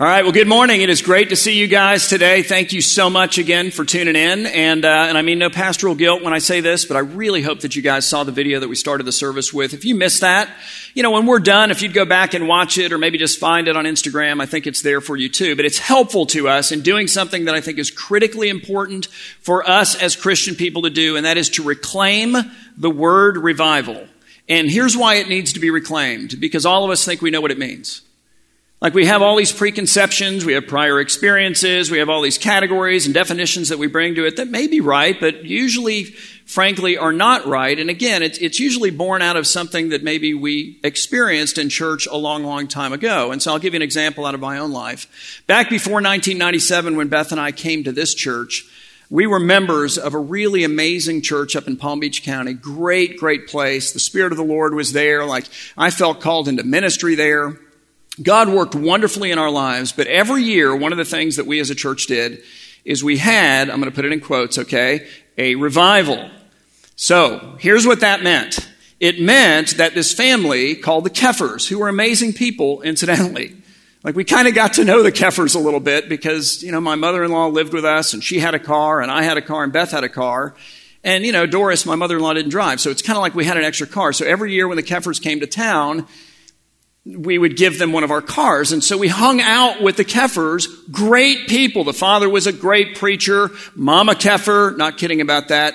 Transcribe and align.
All 0.00 0.06
right. 0.06 0.22
Well, 0.22 0.30
good 0.30 0.46
morning. 0.46 0.80
It 0.80 0.90
is 0.90 1.02
great 1.02 1.30
to 1.30 1.34
see 1.34 1.58
you 1.58 1.66
guys 1.66 2.06
today. 2.06 2.44
Thank 2.44 2.72
you 2.72 2.80
so 2.80 3.10
much 3.10 3.36
again 3.36 3.72
for 3.72 3.84
tuning 3.84 4.14
in. 4.14 4.46
And, 4.46 4.84
uh, 4.84 5.06
and 5.08 5.18
I 5.18 5.22
mean 5.22 5.40
no 5.40 5.50
pastoral 5.50 5.96
guilt 5.96 6.22
when 6.22 6.32
I 6.32 6.38
say 6.38 6.60
this, 6.60 6.84
but 6.84 6.96
I 6.96 7.00
really 7.00 7.42
hope 7.42 7.62
that 7.62 7.74
you 7.74 7.82
guys 7.82 8.06
saw 8.06 8.22
the 8.22 8.30
video 8.30 8.60
that 8.60 8.68
we 8.68 8.76
started 8.76 9.02
the 9.02 9.10
service 9.10 9.52
with. 9.52 9.74
If 9.74 9.84
you 9.84 9.96
missed 9.96 10.20
that, 10.20 10.50
you 10.94 11.02
know, 11.02 11.10
when 11.10 11.26
we're 11.26 11.40
done, 11.40 11.72
if 11.72 11.82
you'd 11.82 11.94
go 11.94 12.04
back 12.04 12.32
and 12.34 12.46
watch 12.46 12.78
it 12.78 12.92
or 12.92 12.98
maybe 12.98 13.18
just 13.18 13.40
find 13.40 13.66
it 13.66 13.76
on 13.76 13.86
Instagram, 13.86 14.40
I 14.40 14.46
think 14.46 14.68
it's 14.68 14.82
there 14.82 15.00
for 15.00 15.16
you 15.16 15.28
too. 15.28 15.56
But 15.56 15.64
it's 15.64 15.80
helpful 15.80 16.26
to 16.26 16.46
us 16.46 16.70
in 16.70 16.82
doing 16.82 17.08
something 17.08 17.46
that 17.46 17.56
I 17.56 17.60
think 17.60 17.78
is 17.78 17.90
critically 17.90 18.50
important 18.50 19.06
for 19.40 19.68
us 19.68 20.00
as 20.00 20.14
Christian 20.14 20.54
people 20.54 20.82
to 20.82 20.90
do, 20.90 21.16
and 21.16 21.26
that 21.26 21.38
is 21.38 21.50
to 21.50 21.64
reclaim 21.64 22.36
the 22.76 22.90
word 22.90 23.36
revival. 23.36 24.06
And 24.48 24.70
here's 24.70 24.96
why 24.96 25.16
it 25.16 25.28
needs 25.28 25.54
to 25.54 25.60
be 25.60 25.70
reclaimed, 25.70 26.38
because 26.38 26.64
all 26.64 26.84
of 26.84 26.92
us 26.92 27.04
think 27.04 27.20
we 27.20 27.32
know 27.32 27.40
what 27.40 27.50
it 27.50 27.58
means. 27.58 28.02
Like 28.80 28.94
we 28.94 29.06
have 29.06 29.22
all 29.22 29.34
these 29.34 29.52
preconceptions, 29.52 30.44
we 30.44 30.52
have 30.52 30.68
prior 30.68 31.00
experiences, 31.00 31.90
we 31.90 31.98
have 31.98 32.08
all 32.08 32.22
these 32.22 32.38
categories 32.38 33.06
and 33.06 33.14
definitions 33.14 33.70
that 33.70 33.78
we 33.78 33.88
bring 33.88 34.14
to 34.14 34.24
it 34.24 34.36
that 34.36 34.46
may 34.46 34.68
be 34.68 34.80
right, 34.80 35.18
but 35.18 35.44
usually, 35.44 36.04
frankly, 36.04 36.96
are 36.96 37.12
not 37.12 37.44
right. 37.44 37.76
And 37.76 37.90
again, 37.90 38.22
it's, 38.22 38.38
it's 38.38 38.60
usually 38.60 38.92
born 38.92 39.20
out 39.20 39.36
of 39.36 39.48
something 39.48 39.88
that 39.88 40.04
maybe 40.04 40.32
we 40.32 40.78
experienced 40.84 41.58
in 41.58 41.70
church 41.70 42.06
a 42.06 42.16
long, 42.16 42.44
long 42.44 42.68
time 42.68 42.92
ago. 42.92 43.32
And 43.32 43.42
so 43.42 43.52
I'll 43.52 43.58
give 43.58 43.74
you 43.74 43.78
an 43.78 43.82
example 43.82 44.24
out 44.24 44.34
of 44.34 44.40
my 44.40 44.58
own 44.58 44.70
life. 44.70 45.42
Back 45.48 45.70
before 45.70 45.94
1997, 45.94 46.96
when 46.96 47.08
Beth 47.08 47.32
and 47.32 47.40
I 47.40 47.50
came 47.50 47.82
to 47.82 47.90
this 47.90 48.14
church, 48.14 48.64
we 49.10 49.26
were 49.26 49.40
members 49.40 49.98
of 49.98 50.14
a 50.14 50.18
really 50.18 50.62
amazing 50.62 51.22
church 51.22 51.56
up 51.56 51.66
in 51.66 51.78
Palm 51.78 51.98
Beach 51.98 52.22
County. 52.22 52.54
Great, 52.54 53.16
great 53.16 53.48
place. 53.48 53.92
The 53.92 53.98
Spirit 53.98 54.30
of 54.30 54.38
the 54.38 54.44
Lord 54.44 54.72
was 54.72 54.92
there. 54.92 55.24
Like, 55.24 55.46
I 55.76 55.90
felt 55.90 56.20
called 56.20 56.46
into 56.46 56.62
ministry 56.62 57.16
there. 57.16 57.58
God 58.22 58.48
worked 58.48 58.74
wonderfully 58.74 59.30
in 59.30 59.38
our 59.38 59.50
lives, 59.50 59.92
but 59.92 60.06
every 60.06 60.42
year, 60.42 60.74
one 60.74 60.92
of 60.92 60.98
the 60.98 61.04
things 61.04 61.36
that 61.36 61.46
we 61.46 61.60
as 61.60 61.70
a 61.70 61.74
church 61.74 62.06
did 62.06 62.42
is 62.84 63.04
we 63.04 63.18
had, 63.18 63.70
I'm 63.70 63.80
going 63.80 63.90
to 63.90 63.94
put 63.94 64.04
it 64.04 64.12
in 64.12 64.20
quotes, 64.20 64.58
okay, 64.58 65.06
a 65.36 65.54
revival. 65.54 66.30
So, 66.96 67.56
here's 67.60 67.86
what 67.86 68.00
that 68.00 68.22
meant. 68.22 68.68
It 68.98 69.20
meant 69.20 69.76
that 69.76 69.94
this 69.94 70.12
family 70.12 70.74
called 70.74 71.04
the 71.04 71.10
Keffers, 71.10 71.68
who 71.68 71.78
were 71.78 71.88
amazing 71.88 72.32
people, 72.32 72.82
incidentally. 72.82 73.56
Like, 74.02 74.14
we 74.14 74.24
kind 74.24 74.48
of 74.48 74.54
got 74.54 74.74
to 74.74 74.84
know 74.84 75.02
the 75.02 75.12
Keffers 75.12 75.54
a 75.54 75.58
little 75.58 75.80
bit 75.80 76.08
because, 76.08 76.62
you 76.62 76.72
know, 76.72 76.80
my 76.80 76.94
mother-in-law 76.94 77.48
lived 77.48 77.72
with 77.72 77.84
us 77.84 78.14
and 78.14 78.22
she 78.22 78.38
had 78.38 78.54
a 78.54 78.58
car 78.58 79.00
and 79.00 79.10
I 79.10 79.22
had 79.22 79.36
a 79.36 79.42
car 79.42 79.64
and 79.64 79.72
Beth 79.72 79.90
had 79.90 80.04
a 80.04 80.08
car. 80.08 80.54
And, 81.04 81.24
you 81.24 81.32
know, 81.32 81.46
Doris, 81.46 81.84
my 81.84 81.94
mother-in-law, 81.94 82.34
didn't 82.34 82.50
drive. 82.50 82.80
So 82.80 82.90
it's 82.90 83.02
kind 83.02 83.16
of 83.16 83.22
like 83.22 83.34
we 83.34 83.44
had 83.44 83.56
an 83.56 83.64
extra 83.64 83.86
car. 83.86 84.12
So 84.12 84.24
every 84.24 84.52
year 84.52 84.66
when 84.66 84.76
the 84.76 84.82
Keffers 84.82 85.20
came 85.20 85.40
to 85.40 85.46
town, 85.46 86.06
we 87.16 87.38
would 87.38 87.56
give 87.56 87.78
them 87.78 87.92
one 87.92 88.04
of 88.04 88.10
our 88.10 88.20
cars. 88.20 88.72
And 88.72 88.84
so 88.84 88.98
we 88.98 89.08
hung 89.08 89.40
out 89.40 89.80
with 89.80 89.96
the 89.96 90.04
Keffers, 90.04 90.66
great 90.90 91.48
people. 91.48 91.84
The 91.84 91.94
father 91.94 92.28
was 92.28 92.46
a 92.46 92.52
great 92.52 92.96
preacher. 92.96 93.50
Mama 93.74 94.12
Keffer, 94.12 94.76
not 94.76 94.98
kidding 94.98 95.20
about 95.20 95.48
that, 95.48 95.74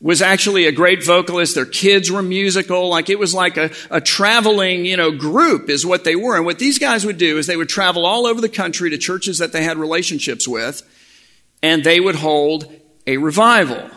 was 0.00 0.20
actually 0.20 0.66
a 0.66 0.72
great 0.72 1.04
vocalist. 1.04 1.54
Their 1.54 1.66
kids 1.66 2.10
were 2.10 2.22
musical. 2.22 2.88
Like 2.88 3.08
it 3.08 3.18
was 3.18 3.32
like 3.32 3.56
a, 3.56 3.70
a 3.90 4.00
traveling, 4.00 4.84
you 4.84 4.96
know, 4.96 5.12
group 5.12 5.70
is 5.70 5.86
what 5.86 6.02
they 6.02 6.16
were. 6.16 6.36
And 6.36 6.44
what 6.44 6.58
these 6.58 6.80
guys 6.80 7.06
would 7.06 7.18
do 7.18 7.38
is 7.38 7.46
they 7.46 7.56
would 7.56 7.68
travel 7.68 8.04
all 8.04 8.26
over 8.26 8.40
the 8.40 8.48
country 8.48 8.90
to 8.90 8.98
churches 8.98 9.38
that 9.38 9.52
they 9.52 9.62
had 9.62 9.78
relationships 9.78 10.48
with, 10.48 10.82
and 11.62 11.84
they 11.84 12.00
would 12.00 12.16
hold 12.16 12.74
a 13.06 13.18
revival. 13.18 13.88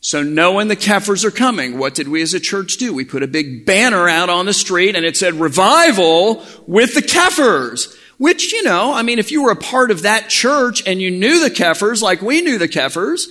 So 0.00 0.22
knowing 0.22 0.68
the 0.68 0.76
Keffers 0.76 1.24
are 1.24 1.30
coming, 1.30 1.76
what 1.76 1.94
did 1.94 2.08
we 2.08 2.22
as 2.22 2.32
a 2.32 2.40
church 2.40 2.76
do? 2.76 2.94
We 2.94 3.04
put 3.04 3.22
a 3.22 3.28
big 3.28 3.66
banner 3.66 4.08
out 4.08 4.30
on 4.30 4.46
the 4.46 4.52
street 4.52 4.94
and 4.94 5.04
it 5.04 5.16
said 5.16 5.34
revival 5.34 6.44
with 6.66 6.94
the 6.94 7.02
Keffers. 7.02 7.96
Which, 8.16 8.52
you 8.52 8.64
know, 8.64 8.92
I 8.92 9.02
mean, 9.02 9.20
if 9.20 9.30
you 9.30 9.44
were 9.44 9.52
a 9.52 9.56
part 9.56 9.92
of 9.92 10.02
that 10.02 10.28
church 10.28 10.82
and 10.86 11.00
you 11.00 11.10
knew 11.10 11.40
the 11.40 11.54
Keffers 11.54 12.02
like 12.02 12.20
we 12.20 12.40
knew 12.40 12.58
the 12.58 12.68
Keffers, 12.68 13.26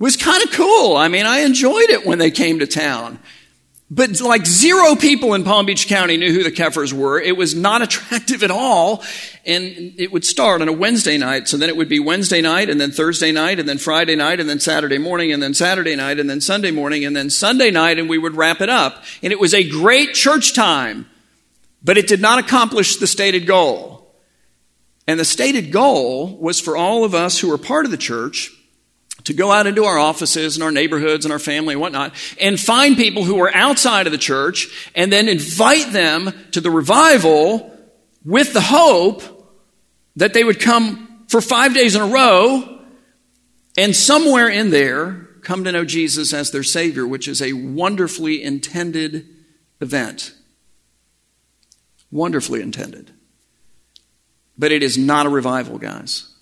was 0.00 0.16
kind 0.16 0.42
of 0.42 0.50
cool. 0.50 0.96
I 0.96 1.08
mean, 1.08 1.26
I 1.26 1.40
enjoyed 1.40 1.90
it 1.90 2.06
when 2.06 2.18
they 2.18 2.30
came 2.30 2.58
to 2.58 2.66
town. 2.66 3.20
But 3.92 4.20
like 4.20 4.46
zero 4.46 4.94
people 4.94 5.34
in 5.34 5.42
Palm 5.42 5.66
Beach 5.66 5.88
County 5.88 6.16
knew 6.16 6.32
who 6.32 6.44
the 6.44 6.52
Keffers 6.52 6.92
were. 6.92 7.20
It 7.20 7.36
was 7.36 7.56
not 7.56 7.82
attractive 7.82 8.44
at 8.44 8.50
all. 8.50 9.02
And 9.44 9.64
it 9.98 10.12
would 10.12 10.24
start 10.24 10.62
on 10.62 10.68
a 10.68 10.72
Wednesday 10.72 11.18
night. 11.18 11.48
So 11.48 11.56
then 11.56 11.68
it 11.68 11.76
would 11.76 11.88
be 11.88 11.98
Wednesday 11.98 12.40
night 12.40 12.70
and 12.70 12.80
then 12.80 12.92
Thursday 12.92 13.32
night 13.32 13.58
and 13.58 13.68
then 13.68 13.78
Friday 13.78 14.14
night 14.14 14.38
and 14.38 14.48
then 14.48 14.60
Saturday 14.60 14.98
morning 14.98 15.32
and 15.32 15.42
then 15.42 15.54
Saturday 15.54 15.96
night 15.96 16.20
and 16.20 16.30
then 16.30 16.40
Sunday 16.40 16.70
morning 16.70 17.04
and 17.04 17.16
then 17.16 17.30
Sunday 17.30 17.72
night 17.72 17.98
and 17.98 18.08
we 18.08 18.18
would 18.18 18.36
wrap 18.36 18.60
it 18.60 18.68
up. 18.68 19.02
And 19.22 19.32
it 19.32 19.40
was 19.40 19.54
a 19.54 19.68
great 19.68 20.14
church 20.14 20.54
time, 20.54 21.10
but 21.82 21.98
it 21.98 22.06
did 22.06 22.20
not 22.20 22.38
accomplish 22.38 22.96
the 22.96 23.08
stated 23.08 23.44
goal. 23.46 24.14
And 25.08 25.18
the 25.18 25.24
stated 25.24 25.72
goal 25.72 26.36
was 26.38 26.60
for 26.60 26.76
all 26.76 27.02
of 27.04 27.14
us 27.14 27.40
who 27.40 27.48
were 27.48 27.58
part 27.58 27.86
of 27.86 27.90
the 27.90 27.96
church 27.96 28.52
to 29.30 29.36
go 29.36 29.52
out 29.52 29.68
into 29.68 29.84
our 29.84 29.96
offices 29.96 30.56
and 30.56 30.64
our 30.64 30.72
neighborhoods 30.72 31.24
and 31.24 31.30
our 31.30 31.38
family 31.38 31.74
and 31.74 31.80
whatnot 31.80 32.12
and 32.40 32.58
find 32.58 32.96
people 32.96 33.22
who 33.22 33.40
are 33.40 33.54
outside 33.54 34.06
of 34.08 34.12
the 34.12 34.18
church 34.18 34.90
and 34.96 35.12
then 35.12 35.28
invite 35.28 35.92
them 35.92 36.32
to 36.50 36.60
the 36.60 36.70
revival 36.70 37.72
with 38.24 38.52
the 38.52 38.60
hope 38.60 39.22
that 40.16 40.34
they 40.34 40.42
would 40.42 40.58
come 40.58 41.24
for 41.28 41.40
five 41.40 41.74
days 41.74 41.94
in 41.94 42.02
a 42.02 42.06
row 42.06 42.80
and 43.78 43.94
somewhere 43.94 44.48
in 44.48 44.70
there 44.70 45.28
come 45.42 45.62
to 45.62 45.70
know 45.70 45.84
Jesus 45.84 46.32
as 46.32 46.50
their 46.50 46.64
Savior, 46.64 47.06
which 47.06 47.28
is 47.28 47.40
a 47.40 47.52
wonderfully 47.52 48.42
intended 48.42 49.28
event. 49.80 50.34
Wonderfully 52.10 52.62
intended. 52.62 53.12
But 54.58 54.72
it 54.72 54.82
is 54.82 54.98
not 54.98 55.26
a 55.26 55.30
revival, 55.30 55.78
guys. 55.78 56.34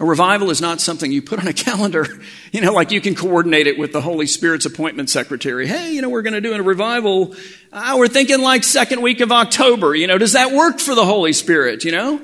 A 0.00 0.04
revival 0.04 0.50
is 0.50 0.60
not 0.60 0.80
something 0.80 1.12
you 1.12 1.22
put 1.22 1.38
on 1.38 1.46
a 1.46 1.52
calendar, 1.52 2.06
you 2.52 2.60
know, 2.60 2.72
like 2.72 2.90
you 2.90 3.00
can 3.00 3.14
coordinate 3.14 3.68
it 3.68 3.78
with 3.78 3.92
the 3.92 4.00
Holy 4.00 4.26
Spirit's 4.26 4.66
appointment 4.66 5.08
secretary. 5.08 5.66
Hey, 5.68 5.92
you 5.92 6.02
know, 6.02 6.08
we're 6.08 6.22
going 6.22 6.34
to 6.34 6.40
do 6.40 6.52
a 6.52 6.62
revival. 6.62 7.34
Uh, 7.72 7.94
we're 7.96 8.08
thinking 8.08 8.40
like 8.40 8.64
second 8.64 9.02
week 9.02 9.20
of 9.20 9.30
October. 9.30 9.94
You 9.94 10.08
know, 10.08 10.18
does 10.18 10.32
that 10.32 10.52
work 10.52 10.80
for 10.80 10.94
the 10.94 11.04
Holy 11.04 11.32
Spirit, 11.32 11.84
you 11.84 11.92
know? 11.92 12.20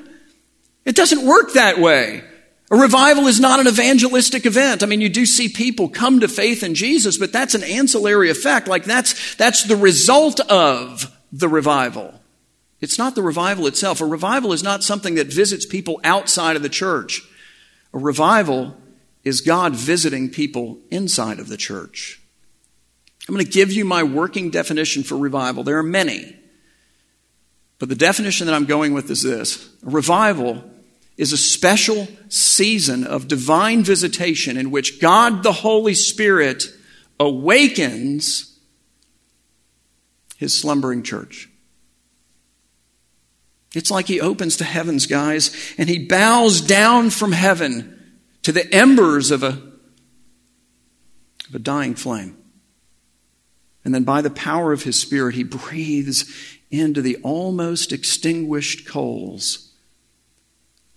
It 0.83 0.95
doesn't 0.95 1.25
work 1.25 1.53
that 1.53 1.79
way. 1.79 2.23
A 2.71 2.75
revival 2.75 3.27
is 3.27 3.39
not 3.39 3.59
an 3.59 3.67
evangelistic 3.67 4.45
event. 4.45 4.81
I 4.81 4.85
mean, 4.85 5.01
you 5.01 5.09
do 5.09 5.25
see 5.25 5.49
people 5.49 5.89
come 5.89 6.21
to 6.21 6.27
faith 6.27 6.63
in 6.63 6.73
Jesus, 6.73 7.17
but 7.17 7.33
that's 7.33 7.53
an 7.53 7.63
ancillary 7.63 8.29
effect. 8.29 8.67
Like 8.67 8.85
that's, 8.85 9.35
that's 9.35 9.63
the 9.63 9.75
result 9.75 10.39
of 10.41 11.17
the 11.31 11.49
revival. 11.49 12.21
It's 12.79 12.97
not 12.97 13.15
the 13.15 13.21
revival 13.21 13.67
itself. 13.67 14.01
A 14.01 14.05
revival 14.05 14.53
is 14.53 14.63
not 14.63 14.83
something 14.83 15.15
that 15.15 15.27
visits 15.27 15.65
people 15.65 15.99
outside 16.03 16.55
of 16.55 16.63
the 16.63 16.69
church. 16.69 17.21
A 17.93 17.99
revival 17.99 18.75
is 19.23 19.41
God 19.41 19.75
visiting 19.75 20.29
people 20.29 20.79
inside 20.89 21.39
of 21.39 21.47
the 21.47 21.57
church. 21.57 22.21
I'm 23.27 23.35
going 23.35 23.45
to 23.45 23.51
give 23.51 23.71
you 23.71 23.85
my 23.85 24.03
working 24.03 24.49
definition 24.49 25.03
for 25.03 25.15
revival. 25.15 25.63
There 25.63 25.77
are 25.77 25.83
many. 25.83 26.35
But 27.77 27.89
the 27.89 27.95
definition 27.95 28.47
that 28.47 28.53
I'm 28.53 28.65
going 28.65 28.93
with 28.93 29.09
is 29.09 29.23
this 29.23 29.69
a 29.85 29.89
revival 29.89 30.63
is 31.17 31.33
a 31.33 31.37
special 31.37 32.07
season 32.29 33.05
of 33.05 33.27
divine 33.27 33.83
visitation 33.83 34.57
in 34.57 34.71
which 34.71 34.99
God 34.99 35.43
the 35.43 35.51
Holy 35.51 35.93
Spirit 35.93 36.63
awakens 37.19 38.59
his 40.37 40.57
slumbering 40.57 41.03
church. 41.03 41.50
It's 43.73 43.91
like 43.91 44.07
he 44.07 44.19
opens 44.19 44.57
the 44.57 44.65
heavens, 44.65 45.05
guys, 45.05 45.55
and 45.77 45.87
he 45.87 46.05
bows 46.05 46.61
down 46.61 47.09
from 47.09 47.31
heaven 47.31 47.97
to 48.43 48.51
the 48.51 48.71
embers 48.73 49.31
of 49.31 49.43
a, 49.43 49.61
of 51.47 51.55
a 51.55 51.59
dying 51.59 51.95
flame. 51.95 52.37
And 53.83 53.95
then 53.95 54.03
by 54.03 54.21
the 54.21 54.29
power 54.29 54.73
of 54.73 54.83
his 54.83 54.99
spirit, 54.99 55.35
he 55.35 55.43
breathes 55.43 56.31
into 56.69 57.01
the 57.01 57.17
almost 57.23 57.91
extinguished 57.91 58.87
coals 58.87 59.71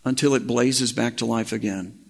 until 0.05 0.35
it 0.35 0.47
blazes 0.47 0.93
back 0.93 1.17
to 1.19 1.26
life 1.26 1.53
again. 1.53 2.04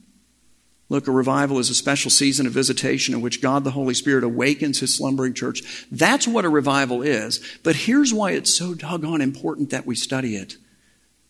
Look, 0.94 1.08
a 1.08 1.10
revival 1.10 1.58
is 1.58 1.70
a 1.70 1.74
special 1.74 2.08
season 2.08 2.46
of 2.46 2.52
visitation 2.52 3.14
in 3.14 3.20
which 3.20 3.42
God 3.42 3.64
the 3.64 3.72
Holy 3.72 3.94
Spirit 3.94 4.22
awakens 4.22 4.78
his 4.78 4.94
slumbering 4.94 5.34
church. 5.34 5.86
That's 5.90 6.28
what 6.28 6.44
a 6.44 6.48
revival 6.48 7.02
is. 7.02 7.40
But 7.64 7.74
here's 7.74 8.14
why 8.14 8.30
it's 8.30 8.54
so 8.54 8.74
doggone 8.74 9.20
important 9.20 9.70
that 9.70 9.86
we 9.86 9.96
study 9.96 10.36
it. 10.36 10.56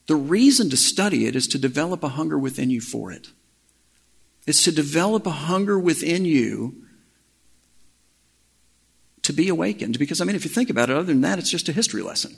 The 0.07 0.17
reason 0.17 0.69
to 0.69 0.77
study 0.77 1.25
it 1.25 1.35
is 1.35 1.49
to 1.49 1.59
develop 1.59 2.05
a 2.05 2.11
hunger 2.11 2.39
within 2.39 2.69
you 2.69 2.83
for 2.83 3.11
it. 3.11 3.29
It's 4.47 4.63
to 4.65 4.71
develop 4.71 5.27
a 5.27 5.31
hunger 5.31 5.79
within 5.79 6.27
you 6.27 6.85
to 9.23 9.33
be 9.33 9.49
awakened. 9.49 9.99
Because, 9.99 10.21
I 10.21 10.27
mean, 10.27 10.37
if 10.37 10.45
you 10.45 10.51
think 10.51 10.69
about 10.69 10.91
it, 10.91 10.97
other 10.97 11.05
than 11.05 11.23
that, 11.23 11.39
it's 11.39 11.51
just 11.51 11.71
a 11.71 11.73
history 11.73 12.03
lesson. 12.03 12.37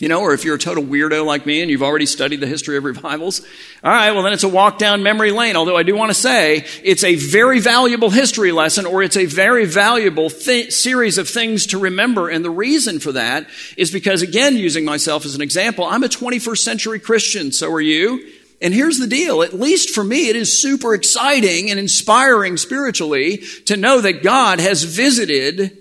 You 0.00 0.08
know, 0.08 0.20
or 0.20 0.32
if 0.32 0.44
you're 0.44 0.54
a 0.54 0.60
total 0.60 0.84
weirdo 0.84 1.26
like 1.26 1.44
me 1.44 1.60
and 1.60 1.68
you've 1.68 1.82
already 1.82 2.06
studied 2.06 2.38
the 2.38 2.46
history 2.46 2.76
of 2.76 2.84
revivals, 2.84 3.44
all 3.82 3.90
right, 3.90 4.12
well 4.12 4.22
then 4.22 4.32
it's 4.32 4.44
a 4.44 4.48
walk 4.48 4.78
down 4.78 5.02
memory 5.02 5.32
lane. 5.32 5.56
Although 5.56 5.76
I 5.76 5.82
do 5.82 5.96
want 5.96 6.10
to 6.10 6.14
say 6.14 6.64
it's 6.84 7.02
a 7.02 7.16
very 7.16 7.58
valuable 7.58 8.10
history 8.10 8.52
lesson 8.52 8.86
or 8.86 9.02
it's 9.02 9.16
a 9.16 9.26
very 9.26 9.64
valuable 9.64 10.30
th- 10.30 10.72
series 10.72 11.18
of 11.18 11.28
things 11.28 11.66
to 11.68 11.78
remember. 11.78 12.28
And 12.28 12.44
the 12.44 12.50
reason 12.50 13.00
for 13.00 13.10
that 13.12 13.48
is 13.76 13.90
because, 13.90 14.22
again, 14.22 14.56
using 14.56 14.84
myself 14.84 15.24
as 15.24 15.34
an 15.34 15.42
example, 15.42 15.84
I'm 15.84 16.04
a 16.04 16.08
21st 16.08 16.58
century 16.58 17.00
Christian. 17.00 17.50
So 17.50 17.72
are 17.72 17.80
you. 17.80 18.24
And 18.62 18.72
here's 18.72 18.98
the 18.98 19.06
deal. 19.08 19.42
At 19.42 19.52
least 19.52 19.90
for 19.90 20.04
me, 20.04 20.28
it 20.28 20.36
is 20.36 20.60
super 20.60 20.94
exciting 20.94 21.70
and 21.70 21.78
inspiring 21.78 22.56
spiritually 22.56 23.38
to 23.66 23.76
know 23.76 24.00
that 24.00 24.22
God 24.22 24.60
has 24.60 24.84
visited 24.84 25.76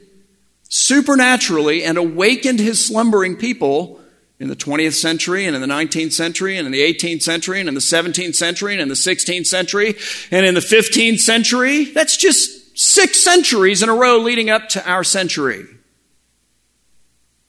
supernaturally 0.69 1.83
and 1.83 1.99
awakened 1.99 2.59
his 2.59 2.83
slumbering 2.83 3.35
people 3.35 4.01
in 4.39 4.49
the 4.49 4.55
20th 4.55 4.93
century 4.93 5.45
and 5.45 5.55
in 5.55 5.61
the 5.61 5.67
19th 5.67 6.13
century 6.13 6.57
and 6.57 6.65
in 6.65 6.71
the 6.71 6.81
18th 6.81 7.23
century 7.23 7.59
and 7.59 7.67
in 7.67 7.75
the 7.75 7.81
17th 7.81 8.35
century 8.35 8.73
and 8.73 8.81
in 8.81 8.87
the 8.87 8.93
16th 8.93 9.47
century 9.47 9.95
and 10.31 10.45
in 10.45 10.53
the 10.53 10.59
15th 10.59 11.19
century. 11.19 11.85
That's 11.85 12.17
just 12.17 12.77
six 12.77 13.19
centuries 13.19 13.81
in 13.81 13.89
a 13.89 13.95
row 13.95 14.17
leading 14.17 14.49
up 14.49 14.69
to 14.69 14.89
our 14.89 15.03
century. 15.03 15.65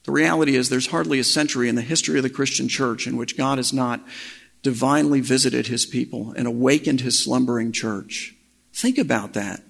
The 0.05 0.13
reality 0.13 0.57
is 0.57 0.71
there's 0.71 0.87
hardly 0.87 1.19
a 1.19 1.25
century 1.25 1.69
in 1.69 1.75
the 1.75 1.83
history 1.83 2.17
of 2.19 2.23
the 2.23 2.31
Christian 2.31 2.69
church 2.69 3.07
in 3.07 3.19
which 3.19 3.37
God 3.37 3.59
has 3.59 3.75
not 3.75 4.01
divinely 4.63 5.21
visited 5.21 5.67
his 5.67 5.85
people 5.85 6.33
and 6.33 6.47
awakened 6.47 7.03
his 7.03 7.23
slumbering 7.23 7.73
church. 7.73 8.35
Think 8.73 8.97
about 8.97 9.35
that. 9.35 9.63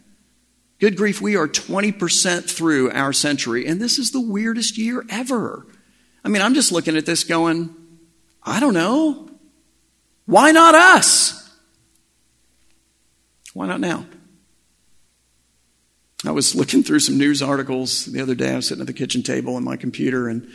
Good 0.79 0.97
grief, 0.97 1.21
we 1.21 1.35
are 1.35 1.49
20% 1.49 2.49
through 2.49 2.93
our 2.93 3.13
century, 3.13 3.67
and 3.67 3.81
this 3.81 3.99
is 3.99 4.13
the 4.13 4.21
weirdest 4.21 4.79
year 4.79 5.05
ever. 5.11 5.67
I 6.29 6.31
mean, 6.31 6.43
I'm 6.43 6.53
just 6.53 6.73
looking 6.73 6.95
at 6.99 7.07
this 7.07 7.25
going, 7.25 7.75
I 8.43 8.61
don't 8.61 8.75
know. 8.75 9.31
Why 10.27 10.51
not 10.51 10.75
us? 10.75 11.51
Why 13.55 13.67
not 13.67 13.81
now? 13.81 14.05
I 16.27 16.33
was 16.33 16.55
looking 16.55 16.83
through 16.83 17.01
some 17.01 17.17
news 17.17 17.41
articles 17.41 18.05
the 18.05 18.21
other 18.21 18.35
day. 18.35 18.53
I 18.53 18.57
was 18.57 18.67
sitting 18.67 18.83
at 18.83 18.87
the 18.87 18.93
kitchen 18.93 19.23
table 19.23 19.57
on 19.57 19.65
my 19.65 19.79
computer, 19.79 20.29
and 20.29 20.47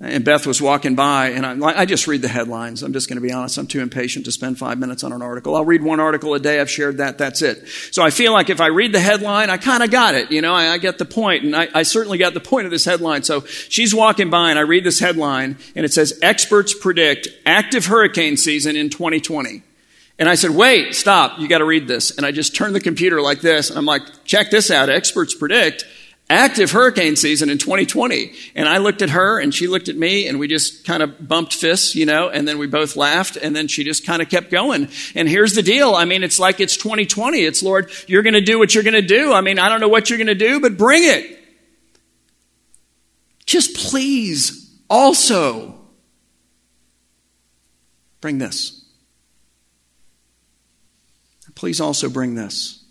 and 0.00 0.24
Beth 0.24 0.46
was 0.46 0.62
walking 0.62 0.94
by, 0.94 1.30
and 1.30 1.44
I, 1.44 1.80
I, 1.80 1.84
just 1.84 2.06
read 2.06 2.22
the 2.22 2.28
headlines. 2.28 2.84
I'm 2.84 2.92
just 2.92 3.08
going 3.08 3.16
to 3.16 3.20
be 3.20 3.32
honest. 3.32 3.58
I'm 3.58 3.66
too 3.66 3.80
impatient 3.80 4.26
to 4.26 4.32
spend 4.32 4.56
five 4.56 4.78
minutes 4.78 5.02
on 5.02 5.12
an 5.12 5.22
article. 5.22 5.56
I'll 5.56 5.64
read 5.64 5.82
one 5.82 5.98
article 5.98 6.34
a 6.34 6.38
day. 6.38 6.60
I've 6.60 6.70
shared 6.70 6.98
that. 6.98 7.18
That's 7.18 7.42
it. 7.42 7.66
So 7.90 8.04
I 8.04 8.10
feel 8.10 8.32
like 8.32 8.48
if 8.48 8.60
I 8.60 8.68
read 8.68 8.92
the 8.92 9.00
headline, 9.00 9.50
I 9.50 9.56
kind 9.56 9.82
of 9.82 9.90
got 9.90 10.14
it. 10.14 10.30
You 10.30 10.40
know, 10.40 10.54
I, 10.54 10.68
I 10.68 10.78
get 10.78 10.98
the 10.98 11.04
point, 11.04 11.42
and 11.42 11.56
I, 11.56 11.66
I 11.74 11.82
certainly 11.82 12.16
got 12.16 12.32
the 12.32 12.40
point 12.40 12.66
of 12.66 12.70
this 12.70 12.84
headline. 12.84 13.24
So 13.24 13.44
she's 13.44 13.92
walking 13.92 14.30
by, 14.30 14.50
and 14.50 14.58
I 14.58 14.62
read 14.62 14.84
this 14.84 15.00
headline, 15.00 15.58
and 15.74 15.84
it 15.84 15.92
says, 15.92 16.16
Experts 16.22 16.74
predict 16.74 17.26
active 17.44 17.86
hurricane 17.86 18.36
season 18.36 18.76
in 18.76 18.90
2020. 18.90 19.64
And 20.20 20.28
I 20.28 20.34
said, 20.34 20.50
wait, 20.50 20.94
stop. 20.96 21.38
You 21.38 21.46
got 21.46 21.58
to 21.58 21.64
read 21.64 21.86
this. 21.86 22.16
And 22.16 22.26
I 22.26 22.32
just 22.32 22.54
turned 22.54 22.74
the 22.74 22.80
computer 22.80 23.20
like 23.20 23.40
this, 23.40 23.70
and 23.70 23.78
I'm 23.78 23.84
like, 23.84 24.02
check 24.24 24.50
this 24.50 24.70
out. 24.70 24.88
Experts 24.88 25.34
predict 25.34 25.84
active 26.30 26.70
hurricane 26.70 27.16
season 27.16 27.48
in 27.48 27.58
2020. 27.58 28.32
And 28.54 28.68
I 28.68 28.78
looked 28.78 29.02
at 29.02 29.10
her 29.10 29.40
and 29.40 29.54
she 29.54 29.66
looked 29.66 29.88
at 29.88 29.96
me 29.96 30.28
and 30.28 30.38
we 30.38 30.46
just 30.46 30.84
kind 30.84 31.02
of 31.02 31.26
bumped 31.26 31.54
fists, 31.54 31.94
you 31.94 32.04
know, 32.04 32.28
and 32.28 32.46
then 32.46 32.58
we 32.58 32.66
both 32.66 32.96
laughed 32.96 33.36
and 33.36 33.56
then 33.56 33.68
she 33.68 33.84
just 33.84 34.04
kind 34.06 34.20
of 34.20 34.28
kept 34.28 34.50
going. 34.50 34.88
And 35.14 35.28
here's 35.28 35.54
the 35.54 35.62
deal. 35.62 35.94
I 35.94 36.04
mean, 36.04 36.22
it's 36.22 36.38
like 36.38 36.60
it's 36.60 36.76
2020. 36.76 37.38
It's 37.38 37.62
Lord, 37.62 37.90
you're 38.06 38.22
going 38.22 38.34
to 38.34 38.40
do 38.40 38.58
what 38.58 38.74
you're 38.74 38.84
going 38.84 38.94
to 38.94 39.02
do. 39.02 39.32
I 39.32 39.40
mean, 39.40 39.58
I 39.58 39.68
don't 39.68 39.80
know 39.80 39.88
what 39.88 40.10
you're 40.10 40.18
going 40.18 40.26
to 40.26 40.34
do, 40.34 40.60
but 40.60 40.76
bring 40.76 41.04
it. 41.04 41.38
Just 43.46 43.74
please 43.74 44.78
also 44.90 45.80
bring 48.20 48.36
this. 48.38 48.84
Please 51.54 51.80
also 51.80 52.08
bring 52.08 52.36
this. 52.36 52.84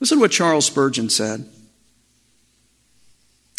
Listen 0.00 0.18
to 0.18 0.22
what 0.22 0.32
Charles 0.32 0.66
Spurgeon 0.66 1.08
said. 1.08 1.48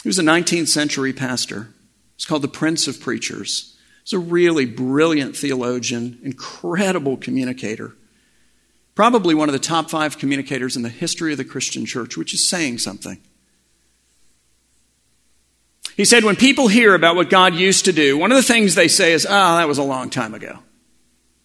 He 0.04 0.10
was 0.10 0.20
a 0.20 0.24
19th 0.24 0.68
century 0.68 1.14
pastor. 1.14 1.70
He's 2.18 2.26
called 2.26 2.42
the 2.42 2.50
Prince 2.50 2.90
of 2.90 3.00
Preachers. 3.00 3.78
He's 4.04 4.12
a 4.12 4.20
really 4.20 4.66
brilliant 4.66 5.38
theologian, 5.38 6.20
incredible 6.22 7.16
communicator. 7.16 7.96
Probably 8.96 9.34
one 9.34 9.48
of 9.48 9.54
the 9.54 9.60
top 9.60 9.90
five 9.90 10.18
communicators 10.18 10.76
in 10.76 10.84
the 10.84 10.90
history 10.90 11.32
of 11.32 11.38
the 11.38 11.46
Christian 11.46 11.86
church, 11.86 12.18
which 12.18 12.34
is 12.34 12.46
saying 12.46 12.80
something. 12.80 13.18
He 15.96 16.04
said, 16.04 16.26
when 16.26 16.36
people 16.36 16.68
hear 16.68 16.96
about 16.96 17.16
what 17.16 17.30
God 17.30 17.54
used 17.56 17.86
to 17.86 17.94
do, 17.94 18.18
one 18.18 18.32
of 18.32 18.36
the 18.36 18.44
things 18.44 18.76
they 18.76 18.90
say 18.90 19.14
is, 19.14 19.26
oh, 19.26 19.56
that 19.58 19.70
was 19.70 19.78
a 19.78 19.84
long 19.84 20.10
time 20.10 20.34
ago. 20.34 20.60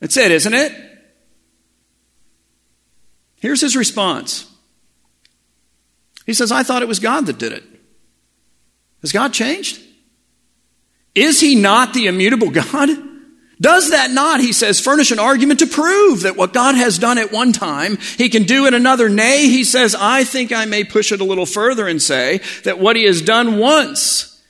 That's 0.00 0.16
it, 0.16 0.32
isn't 0.32 0.54
it? 0.54 0.72
Here's 3.36 3.60
his 3.60 3.76
response. 3.76 4.50
He 6.26 6.34
says, 6.34 6.50
I 6.50 6.64
thought 6.64 6.82
it 6.82 6.88
was 6.88 6.98
God 6.98 7.26
that 7.26 7.38
did 7.38 7.52
it. 7.52 7.62
Has 9.02 9.12
God 9.12 9.32
changed? 9.32 9.80
Is 11.14 11.40
he 11.40 11.54
not 11.54 11.94
the 11.94 12.06
immutable 12.06 12.50
God? 12.50 12.88
Does 13.60 13.90
that 13.90 14.12
not, 14.12 14.40
he 14.40 14.52
says, 14.52 14.78
furnish 14.78 15.10
an 15.10 15.18
argument 15.18 15.58
to 15.60 15.66
prove 15.66 16.22
that 16.22 16.36
what 16.36 16.52
God 16.52 16.76
has 16.76 16.98
done 16.98 17.18
at 17.18 17.32
one 17.32 17.52
time, 17.52 17.96
he 18.16 18.28
can 18.28 18.44
do 18.44 18.66
at 18.66 18.74
another? 18.74 19.08
Nay, 19.08 19.48
he 19.48 19.64
says, 19.64 19.96
I 19.98 20.22
think 20.22 20.52
I 20.52 20.64
may 20.64 20.84
push 20.84 21.10
it 21.10 21.20
a 21.20 21.24
little 21.24 21.46
further 21.46 21.88
and 21.88 22.00
say 22.00 22.40
that 22.62 22.78
what 22.78 22.94
he 22.94 23.04
has 23.04 23.20
done 23.20 23.58
once 23.58 24.40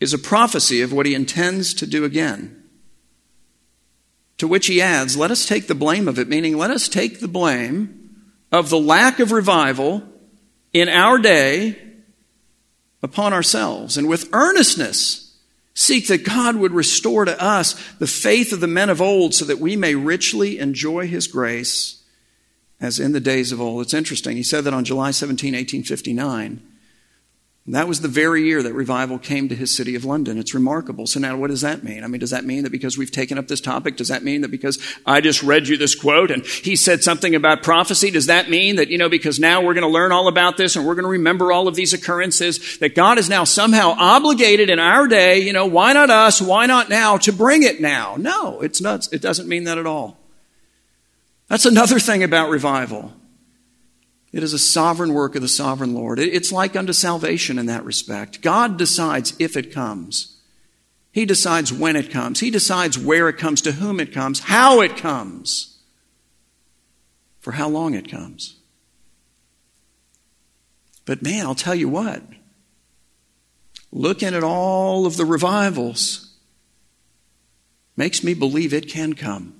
is 0.00 0.12
a 0.12 0.18
prophecy 0.18 0.82
of 0.82 0.92
what 0.92 1.06
he 1.06 1.14
intends 1.14 1.72
to 1.74 1.86
do 1.86 2.04
again. 2.04 2.64
To 4.38 4.48
which 4.48 4.66
he 4.66 4.80
adds, 4.80 5.16
let 5.16 5.30
us 5.30 5.46
take 5.46 5.68
the 5.68 5.74
blame 5.74 6.08
of 6.08 6.18
it, 6.18 6.26
meaning 6.26 6.56
let 6.56 6.70
us 6.70 6.88
take 6.88 7.20
the 7.20 7.28
blame 7.28 8.24
of 8.50 8.70
the 8.70 8.80
lack 8.80 9.20
of 9.20 9.30
revival 9.30 10.02
in 10.72 10.88
our 10.88 11.18
day 11.18 11.89
upon 13.02 13.32
ourselves 13.32 13.96
and 13.96 14.08
with 14.08 14.28
earnestness 14.32 15.36
seek 15.74 16.08
that 16.08 16.24
God 16.24 16.56
would 16.56 16.72
restore 16.72 17.24
to 17.24 17.42
us 17.42 17.74
the 17.98 18.06
faith 18.06 18.52
of 18.52 18.60
the 18.60 18.66
men 18.66 18.90
of 18.90 19.00
old 19.00 19.34
so 19.34 19.44
that 19.44 19.58
we 19.58 19.76
may 19.76 19.94
richly 19.94 20.58
enjoy 20.58 21.06
his 21.06 21.26
grace 21.26 22.02
as 22.80 22.98
in 22.98 23.12
the 23.12 23.20
days 23.20 23.52
of 23.52 23.60
old. 23.60 23.82
It's 23.82 23.94
interesting. 23.94 24.36
He 24.36 24.42
said 24.42 24.64
that 24.64 24.74
on 24.74 24.84
July 24.84 25.10
17, 25.10 25.52
1859. 25.52 26.69
And 27.70 27.76
that 27.76 27.86
was 27.86 28.00
the 28.00 28.08
very 28.08 28.42
year 28.42 28.64
that 28.64 28.74
revival 28.74 29.16
came 29.16 29.48
to 29.48 29.54
his 29.54 29.70
city 29.70 29.94
of 29.94 30.04
London. 30.04 30.38
It's 30.38 30.54
remarkable. 30.54 31.06
So 31.06 31.20
now 31.20 31.36
what 31.36 31.50
does 31.50 31.60
that 31.60 31.84
mean? 31.84 32.02
I 32.02 32.08
mean, 32.08 32.18
does 32.18 32.30
that 32.30 32.44
mean 32.44 32.64
that 32.64 32.72
because 32.72 32.98
we've 32.98 33.12
taken 33.12 33.38
up 33.38 33.46
this 33.46 33.60
topic, 33.60 33.96
does 33.96 34.08
that 34.08 34.24
mean 34.24 34.40
that 34.40 34.50
because 34.50 34.76
I 35.06 35.20
just 35.20 35.40
read 35.44 35.68
you 35.68 35.76
this 35.76 35.94
quote 35.94 36.32
and 36.32 36.44
he 36.44 36.74
said 36.74 37.04
something 37.04 37.32
about 37.32 37.62
prophecy, 37.62 38.10
does 38.10 38.26
that 38.26 38.50
mean 38.50 38.74
that, 38.74 38.88
you 38.88 38.98
know, 38.98 39.08
because 39.08 39.38
now 39.38 39.62
we're 39.62 39.74
going 39.74 39.86
to 39.86 39.88
learn 39.88 40.10
all 40.10 40.26
about 40.26 40.56
this 40.56 40.74
and 40.74 40.84
we're 40.84 40.96
going 40.96 41.04
to 41.04 41.10
remember 41.10 41.52
all 41.52 41.68
of 41.68 41.76
these 41.76 41.92
occurrences, 41.92 42.78
that 42.78 42.96
God 42.96 43.18
is 43.18 43.28
now 43.28 43.44
somehow 43.44 43.94
obligated 43.96 44.68
in 44.68 44.80
our 44.80 45.06
day, 45.06 45.38
you 45.38 45.52
know, 45.52 45.66
why 45.66 45.92
not 45.92 46.10
us, 46.10 46.42
why 46.42 46.66
not 46.66 46.88
now, 46.88 47.18
to 47.18 47.32
bring 47.32 47.62
it 47.62 47.80
now? 47.80 48.16
No, 48.18 48.62
it's 48.62 48.80
not, 48.80 49.06
it 49.12 49.22
doesn't 49.22 49.46
mean 49.48 49.62
that 49.62 49.78
at 49.78 49.86
all. 49.86 50.18
That's 51.46 51.66
another 51.66 52.00
thing 52.00 52.24
about 52.24 52.50
revival. 52.50 53.12
It 54.32 54.42
is 54.42 54.52
a 54.52 54.58
sovereign 54.58 55.12
work 55.12 55.34
of 55.34 55.42
the 55.42 55.48
sovereign 55.48 55.92
Lord. 55.92 56.18
It's 56.20 56.52
like 56.52 56.76
unto 56.76 56.92
salvation 56.92 57.58
in 57.58 57.66
that 57.66 57.84
respect. 57.84 58.42
God 58.42 58.76
decides 58.78 59.34
if 59.38 59.56
it 59.56 59.72
comes. 59.72 60.36
He 61.12 61.24
decides 61.24 61.72
when 61.72 61.96
it 61.96 62.10
comes. 62.10 62.38
He 62.38 62.50
decides 62.50 62.96
where 62.96 63.28
it 63.28 63.38
comes, 63.38 63.60
to 63.62 63.72
whom 63.72 63.98
it 63.98 64.12
comes, 64.12 64.40
how 64.40 64.80
it 64.80 64.96
comes, 64.96 65.78
for 67.40 67.52
how 67.52 67.68
long 67.68 67.94
it 67.94 68.08
comes. 68.08 68.56
But 71.04 71.22
man, 71.22 71.44
I'll 71.46 71.56
tell 71.56 71.74
you 71.74 71.88
what. 71.88 72.22
Looking 73.90 74.34
at 74.34 74.44
all 74.44 75.06
of 75.06 75.16
the 75.16 75.24
revivals 75.24 76.32
makes 77.96 78.22
me 78.22 78.34
believe 78.34 78.72
it 78.72 78.88
can 78.88 79.14
come. 79.14 79.59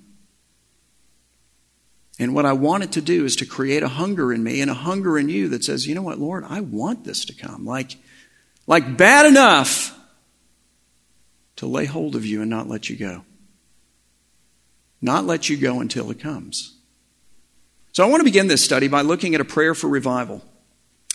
And 2.20 2.34
what 2.34 2.44
I 2.44 2.52
want 2.52 2.84
it 2.84 2.92
to 2.92 3.00
do 3.00 3.24
is 3.24 3.34
to 3.36 3.46
create 3.46 3.82
a 3.82 3.88
hunger 3.88 4.30
in 4.30 4.44
me 4.44 4.60
and 4.60 4.70
a 4.70 4.74
hunger 4.74 5.18
in 5.18 5.30
you 5.30 5.48
that 5.48 5.64
says, 5.64 5.86
you 5.86 5.94
know 5.94 6.02
what, 6.02 6.18
Lord, 6.18 6.44
I 6.46 6.60
want 6.60 7.02
this 7.02 7.24
to 7.24 7.34
come. 7.34 7.64
Like, 7.64 7.96
like 8.66 8.98
bad 8.98 9.24
enough 9.24 9.98
to 11.56 11.66
lay 11.66 11.86
hold 11.86 12.14
of 12.14 12.26
you 12.26 12.42
and 12.42 12.50
not 12.50 12.68
let 12.68 12.90
you 12.90 12.96
go. 12.96 13.24
Not 15.00 15.24
let 15.24 15.48
you 15.48 15.56
go 15.56 15.80
until 15.80 16.10
it 16.10 16.20
comes. 16.20 16.76
So 17.92 18.04
I 18.04 18.10
want 18.10 18.20
to 18.20 18.24
begin 18.24 18.48
this 18.48 18.62
study 18.62 18.86
by 18.86 19.00
looking 19.00 19.34
at 19.34 19.40
a 19.40 19.44
prayer 19.46 19.74
for 19.74 19.88
revival. 19.88 20.44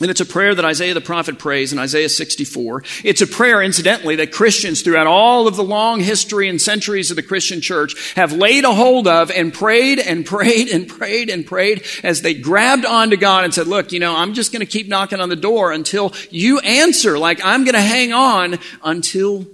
And 0.01 0.11
it's 0.11 0.19
a 0.19 0.25
prayer 0.25 0.53
that 0.53 0.65
Isaiah 0.65 0.93
the 0.93 0.99
prophet 0.99 1.39
prays 1.39 1.71
in 1.71 1.79
Isaiah 1.79 2.09
64. 2.09 2.83
It's 3.05 3.21
a 3.21 3.27
prayer, 3.27 3.61
incidentally, 3.63 4.17
that 4.17 4.33
Christians 4.33 4.81
throughout 4.81 5.07
all 5.07 5.47
of 5.47 5.55
the 5.55 5.63
long 5.63 6.01
history 6.01 6.49
and 6.49 6.61
centuries 6.61 7.11
of 7.11 7.15
the 7.15 7.23
Christian 7.23 7.61
church 7.61 8.13
have 8.15 8.33
laid 8.33 8.65
a 8.65 8.73
hold 8.73 9.07
of 9.07 9.31
and 9.31 9.53
prayed 9.53 9.99
and 9.99 10.25
prayed 10.25 10.67
and 10.67 10.89
prayed 10.89 11.29
and 11.29 11.45
prayed 11.45 11.85
as 12.03 12.21
they 12.21 12.33
grabbed 12.33 12.85
onto 12.85 13.15
God 13.15 13.45
and 13.45 13.53
said, 13.53 13.67
look, 13.67 13.93
you 13.93 14.01
know, 14.01 14.13
I'm 14.13 14.33
just 14.33 14.51
going 14.51 14.59
to 14.59 14.65
keep 14.65 14.89
knocking 14.89 15.21
on 15.21 15.29
the 15.29 15.35
door 15.37 15.71
until 15.71 16.11
you 16.29 16.59
answer. 16.59 17.17
Like 17.17 17.39
I'm 17.45 17.63
going 17.63 17.75
to 17.75 17.81
hang 17.81 18.11
on 18.11 18.59
until 18.83 19.47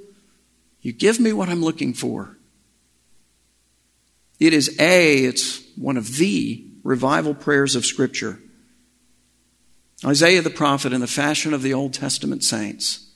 you 0.81 0.91
give 0.91 1.19
me 1.19 1.33
what 1.33 1.49
I'm 1.49 1.61
looking 1.61 1.93
for. 1.93 2.35
It 4.39 4.53
is 4.53 4.75
a, 4.79 5.17
it's 5.17 5.61
one 5.75 5.97
of 5.97 6.17
the 6.17 6.65
revival 6.83 7.35
prayers 7.35 7.75
of 7.75 7.85
Scripture. 7.85 8.39
Isaiah 10.05 10.41
the 10.41 10.49
prophet, 10.49 10.93
in 10.93 11.01
the 11.01 11.07
fashion 11.07 11.53
of 11.53 11.61
the 11.61 11.73
Old 11.73 11.93
Testament 11.93 12.43
saints, 12.43 13.07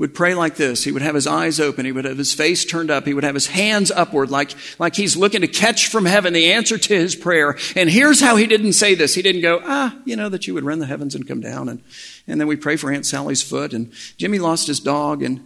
would 0.00 0.14
pray 0.14 0.34
like 0.34 0.56
this. 0.56 0.82
He 0.82 0.92
would 0.92 1.02
have 1.02 1.14
his 1.14 1.26
eyes 1.26 1.60
open. 1.60 1.84
He 1.84 1.92
would 1.92 2.06
have 2.06 2.16
his 2.16 2.32
face 2.32 2.64
turned 2.64 2.90
up. 2.90 3.04
He 3.06 3.12
would 3.12 3.22
have 3.22 3.34
his 3.34 3.48
hands 3.48 3.90
upward 3.90 4.30
like, 4.30 4.52
like 4.78 4.96
he's 4.96 5.14
looking 5.14 5.42
to 5.42 5.46
catch 5.46 5.88
from 5.88 6.06
heaven 6.06 6.32
the 6.32 6.52
answer 6.52 6.78
to 6.78 6.94
his 6.94 7.14
prayer. 7.14 7.58
And 7.76 7.90
here's 7.90 8.18
how 8.18 8.36
he 8.36 8.46
didn't 8.46 8.72
say 8.72 8.94
this. 8.94 9.14
He 9.14 9.20
didn't 9.20 9.42
go, 9.42 9.60
ah, 9.62 9.94
you 10.06 10.16
know, 10.16 10.30
that 10.30 10.46
you 10.46 10.54
would 10.54 10.64
rend 10.64 10.80
the 10.80 10.86
heavens 10.86 11.14
and 11.14 11.28
come 11.28 11.42
down. 11.42 11.68
And, 11.68 11.82
and 12.26 12.40
then 12.40 12.48
we 12.48 12.56
pray 12.56 12.76
for 12.76 12.90
Aunt 12.90 13.04
Sally's 13.04 13.42
foot 13.42 13.74
and 13.74 13.92
Jimmy 14.16 14.38
lost 14.38 14.68
his 14.68 14.80
dog 14.80 15.22
and 15.22 15.44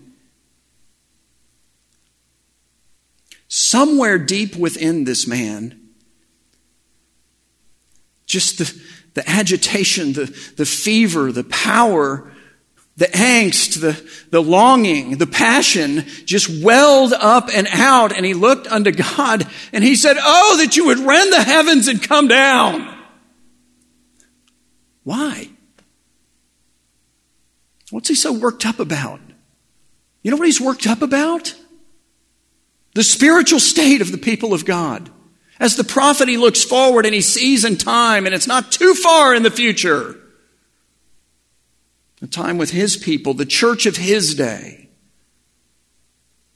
somewhere 3.49 4.18
deep 4.18 4.54
within 4.54 5.02
this 5.02 5.26
man, 5.26 5.80
just 8.25 8.59
the, 8.59 8.83
the 9.14 9.28
agitation, 9.28 10.12
the, 10.12 10.26
the 10.56 10.66
fever, 10.66 11.33
the 11.33 11.44
power, 11.44 12.30
the 12.97 13.06
angst, 13.06 13.80
the, 13.80 14.00
the 14.30 14.42
longing, 14.42 15.18
the 15.18 15.26
passion 15.26 16.04
just 16.25 16.62
welled 16.62 17.12
up 17.12 17.49
and 17.52 17.66
out. 17.73 18.12
And 18.12 18.25
he 18.25 18.35
looked 18.35 18.66
unto 18.68 18.92
God 18.92 19.47
and 19.73 19.83
he 19.83 19.97
said, 19.97 20.16
Oh, 20.21 20.56
that 20.59 20.76
you 20.76 20.87
would 20.87 20.99
rend 20.99 21.33
the 21.33 21.42
heavens 21.42 21.88
and 21.88 22.02
come 22.02 22.28
down. 22.28 22.90
Why? 25.02 25.50
What's 27.90 28.09
he 28.09 28.14
so 28.14 28.33
worked 28.33 28.66
up 28.66 28.78
about? 28.78 29.21
You 30.23 30.30
know 30.30 30.37
what 30.37 30.47
he's 30.47 30.61
worked 30.61 30.87
up 30.87 31.02
about? 31.02 31.54
The 32.94 33.04
spiritual 33.04 33.61
state 33.61 34.00
of 34.00 34.11
the 34.12 34.18
people 34.18 34.54
of 34.54 34.64
God. 34.64 35.11
As 35.64 35.76
the 35.76 35.83
prophet, 35.83 36.28
he 36.28 36.37
looks 36.37 36.62
forward 36.62 37.06
and 37.06 37.14
he 37.14 37.23
sees 37.23 37.64
in 37.64 37.78
time, 37.78 38.26
and 38.26 38.35
it's 38.35 38.47
not 38.47 38.71
too 38.71 38.92
far 38.92 39.35
in 39.35 39.44
the 39.44 39.50
future. 39.50 40.14
The 42.21 42.26
time 42.26 42.59
with 42.59 42.73
his 42.73 42.99
people, 42.99 43.33
the 43.33 43.47
church 43.47 43.87
of 43.87 43.97
his 43.97 44.35
day. 44.35 44.83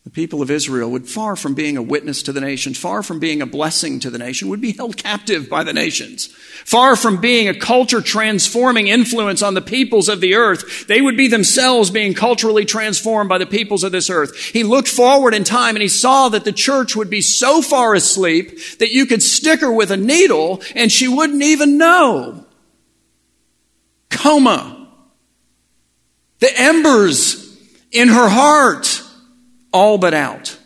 The 0.09 0.13
people 0.13 0.41
of 0.41 0.51
Israel 0.51 0.91
would, 0.93 1.07
far 1.07 1.37
from 1.37 1.53
being 1.53 1.77
a 1.77 1.83
witness 1.83 2.23
to 2.23 2.33
the 2.33 2.41
nations, 2.41 2.79
far 2.79 3.03
from 3.03 3.19
being 3.19 3.43
a 3.43 3.47
blessing 3.47 4.01
to 4.01 4.09
the 4.09 4.17
nation, 4.17 4.49
would 4.49 4.63
be 4.63 4.73
held 4.79 4.97
captive 4.97 5.51
by 5.51 5.65
the 5.65 5.75
nations. 5.75 6.29
Far 6.65 6.97
from 6.97 7.21
being 7.21 7.47
a 7.47 7.53
culture 7.53 8.01
transforming 8.01 8.89
influence 8.89 9.43
on 9.43 9.53
the 9.53 9.61
peoples 9.61 10.09
of 10.09 10.23
the 10.23 10.35
earth, 10.35 10.87
they 10.87 11.03
would 11.03 11.19
be 11.19 11.29
themselves 11.29 11.91
being 11.91 12.15
culturally 12.15 12.65
transformed 12.65 13.29
by 13.29 13.37
the 13.37 13.45
peoples 13.45 13.85
of 13.85 13.93
this 13.93 14.09
earth. 14.09 14.35
He 14.35 14.65
looked 14.65 14.89
forward 14.89 15.35
in 15.35 15.45
time 15.45 15.77
and 15.77 15.83
he 15.83 15.89
saw 15.89 16.31
that 16.31 16.47
the 16.47 16.53
church 16.53 16.97
would 16.97 17.11
be 17.11 17.21
so 17.21 17.61
far 17.61 17.95
asleep 17.95 18.79
that 18.79 18.93
you 18.93 19.05
could 19.05 19.23
stick 19.23 19.61
her 19.61 19.71
with 19.71 19.91
a 19.91 19.99
needle 19.99 20.63
and 20.75 20.91
she 20.91 21.07
wouldn't 21.07 21.43
even 21.43 21.77
know. 21.77 22.47
Coma. 24.09 24.89
The 26.39 26.59
embers 26.59 27.45
in 27.93 28.09
her 28.09 28.31
heart 28.31 28.98
all 29.73 29.99
but 29.99 30.15
out. 30.15 30.59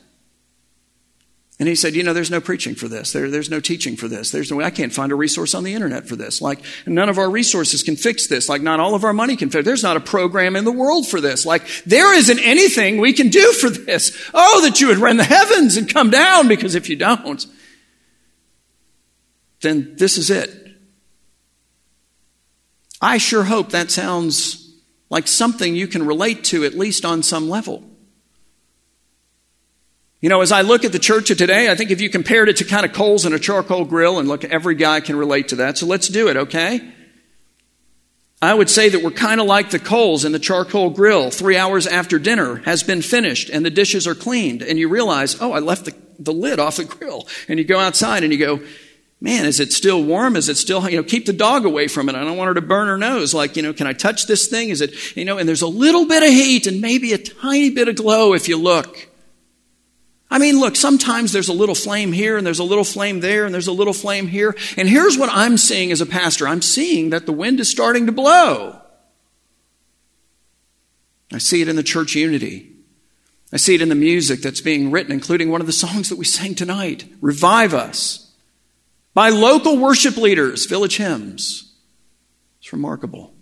And 1.63 1.69
he 1.69 1.77
said, 1.77 1.95
You 1.95 2.03
know, 2.03 2.13
there's 2.13 2.31
no 2.31 2.41
preaching 2.41 2.75
for 2.75 2.89
this. 2.89 3.13
There, 3.13 3.31
there's 3.31 3.49
no 3.49 3.61
teaching 3.61 3.97
for 3.97 4.09
this. 4.09 4.33
There's 4.33 4.51
no, 4.51 4.61
I 4.61 4.71
can't 4.71 4.93
find 4.93 5.13
a 5.13 5.15
resource 5.15 5.55
on 5.55 5.63
the 5.63 5.75
internet 5.75 6.09
for 6.09 6.17
this. 6.17 6.43
Like, 6.43 6.59
none 6.87 7.09
of 7.09 7.19
our 7.19 7.31
resources 7.31 7.85
can 7.85 7.95
fix 7.95 8.27
this. 8.27 8.49
Like, 8.49 8.63
not 8.63 8.81
all 8.81 8.97
of 8.97 9.05
our 9.05 9.13
money 9.13 9.37
can 9.37 9.49
fix 9.49 9.65
There's 9.65 9.85
not 9.85 9.97
a 9.97 10.01
program 10.01 10.57
in 10.57 10.65
the 10.65 10.73
world 10.73 11.07
for 11.07 11.21
this. 11.21 11.47
Like, 11.47 11.63
there 11.87 12.13
isn't 12.15 12.41
anything 12.41 12.99
we 12.99 13.13
can 13.13 13.29
do 13.29 13.53
for 13.53 13.71
this. 13.71 14.11
Oh, 14.35 14.63
that 14.63 14.81
you 14.81 14.89
would 14.89 14.99
rend 14.99 15.21
the 15.21 15.25
heavens 15.25 15.77
and 15.77 15.89
come 15.89 16.11
down, 16.11 16.49
because 16.49 16.75
if 16.75 16.89
you 16.89 16.97
don't, 16.97 17.47
then 19.61 19.95
this 19.97 20.19
is 20.19 20.31
it. 20.31 20.51
I 23.01 23.19
sure 23.19 23.45
hope 23.45 23.71
that 23.71 23.93
sounds 23.93 24.75
like 25.11 25.29
something 25.29 25.77
you 25.77 25.87
can 25.87 26.07
relate 26.07 26.43
to, 26.47 26.65
at 26.65 26.75
least 26.75 27.05
on 27.05 27.23
some 27.23 27.49
level. 27.49 27.85
You 30.23 30.29
know, 30.29 30.41
as 30.41 30.53
I 30.53 30.61
look 30.61 30.85
at 30.85 30.93
the 30.93 31.01
church 31.01 31.31
of 31.33 31.37
today, 31.37 31.69
I 31.69 31.75
think 31.75 31.91
if 31.91 32.01
you 32.01 32.09
compared 32.09 32.49
it 32.49 32.59
to 32.59 32.65
kind 32.65 32.87
of 32.87 32.93
coals 32.93 33.27
in 33.27 33.33
a 33.33 33.41
charcoal 33.41 33.85
grill, 33.85 34.21
and 34.21 34.29
look, 34.29 34.45
every 34.45 34.77
guy 34.77 35.01
can 35.01 35.17
relate 35.17 35.49
to 35.49 35.57
that. 35.57 35.77
So 35.77 35.85
let's 35.85 36.07
do 36.07 36.29
it, 36.29 36.37
okay? 36.37 36.81
I 38.41 38.55
would 38.55 38.71
say 38.71 38.89
that 38.89 39.03
we're 39.03 39.11
kind 39.11 39.41
of 39.41 39.49
like 39.49 39.71
the 39.71 39.81
coals 39.81 40.25
in 40.25 40.31
the 40.31 40.39
charcoal 40.39 40.91
grill. 40.91 41.31
Three 41.31 41.57
hours 41.57 41.89
after 41.89 42.21
dinner 42.21 42.57
has 42.65 42.85
been 42.85 43.03
finished 43.03 43.51
and 43.51 43.67
the 43.67 43.71
dishes 43.71 44.07
are 44.07 44.15
cleaned, 44.15 44.63
and 44.63 44.79
you 44.79 44.89
realize, 44.89 45.43
oh, 45.43 45.51
I 45.51 45.59
left 45.59 45.87
the, 45.87 45.95
the 46.21 46.33
lid 46.33 46.61
off 46.61 46.77
the 46.77 46.85
grill. 46.85 47.27
And 47.49 47.59
you 47.59 47.65
go 47.65 47.81
outside 47.81 48.23
and 48.23 48.33
you 48.33 48.39
go, 48.39 48.61
man, 49.21 49.45
is 49.45 49.59
it 49.59 49.73
still 49.73 50.05
warm? 50.05 50.37
Is 50.37 50.49
it 50.49 50.57
still, 50.57 50.89
you 50.89 50.99
know, 50.99 51.03
keep 51.03 51.27
the 51.27 51.33
dog 51.33 51.65
away 51.65 51.89
from 51.89 52.09
it. 52.09 52.15
I 52.15 52.23
don't 52.23 52.37
want 52.37 52.47
her 52.47 52.55
to 52.55 52.61
burn 52.61 52.87
her 52.87 52.99
nose. 52.99 53.35
Like, 53.35 53.57
you 53.57 53.63
know, 53.63 53.73
can 53.73 53.89
I 53.89 53.93
touch 53.93 54.27
this 54.27 54.47
thing? 54.47 54.69
Is 54.69 54.81
it, 54.81 55.17
you 55.17 55.25
know, 55.25 55.39
and 55.39 55.49
there's 55.49 55.63
a 55.63 55.67
little 55.67 56.07
bit 56.07 56.23
of 56.23 56.29
heat 56.29 56.69
and 56.69 56.81
maybe 56.81 57.13
a 57.13 57.19
tiny 57.19 57.71
bit 57.71 57.89
of 57.89 57.97
glow 57.97 58.35
if 58.35 58.49
you 58.49 58.57
look. 58.57 59.09
I 60.33 60.39
mean, 60.39 60.59
look, 60.59 60.77
sometimes 60.77 61.31
there's 61.33 61.51
a 61.51 61.53
little 61.53 61.75
flame 61.75 62.11
here 62.11 62.39
and 62.39 62.47
there's 62.47 62.59
a 62.59 62.65
little 62.65 62.85
flame 62.85 63.21
there 63.21 63.45
and 63.45 63.53
there's 63.53 63.67
a 63.67 63.73
little 63.73 63.93
flame 63.93 64.29
here. 64.29 64.57
And 64.79 64.89
here's 64.89 65.19
what 65.19 65.29
I'm 65.31 65.59
seeing 65.59 65.93
as 65.93 66.01
a 66.01 66.07
pastor 66.07 66.49
I'm 66.49 66.63
seeing 66.63 67.11
that 67.11 67.27
the 67.27 67.35
wind 67.35 67.61
is 67.61 67.69
starting 67.69 68.07
to 68.07 68.13
blow. 68.13 68.81
I 71.35 71.37
see 71.37 71.61
it 71.61 71.69
in 71.69 71.77
the 71.77 71.83
church 71.83 72.15
unity. 72.15 72.73
I 73.53 73.59
see 73.59 73.75
it 73.75 73.83
in 73.83 73.91
the 73.91 73.95
music 73.95 74.41
that's 74.41 74.63
being 74.63 74.91
written, 74.91 75.13
including 75.13 75.51
one 75.51 75.61
of 75.61 75.67
the 75.67 75.73
songs 75.73 76.09
that 76.09 76.17
we 76.17 76.25
sang 76.25 76.55
tonight 76.55 77.05
Revive 77.21 77.75
Us 77.75 78.33
by 79.13 79.29
local 79.29 79.77
worship 79.77 80.17
leaders, 80.17 80.65
village 80.65 80.97
hymns. 80.97 81.75
It's 82.59 82.73
remarkable. 82.73 83.35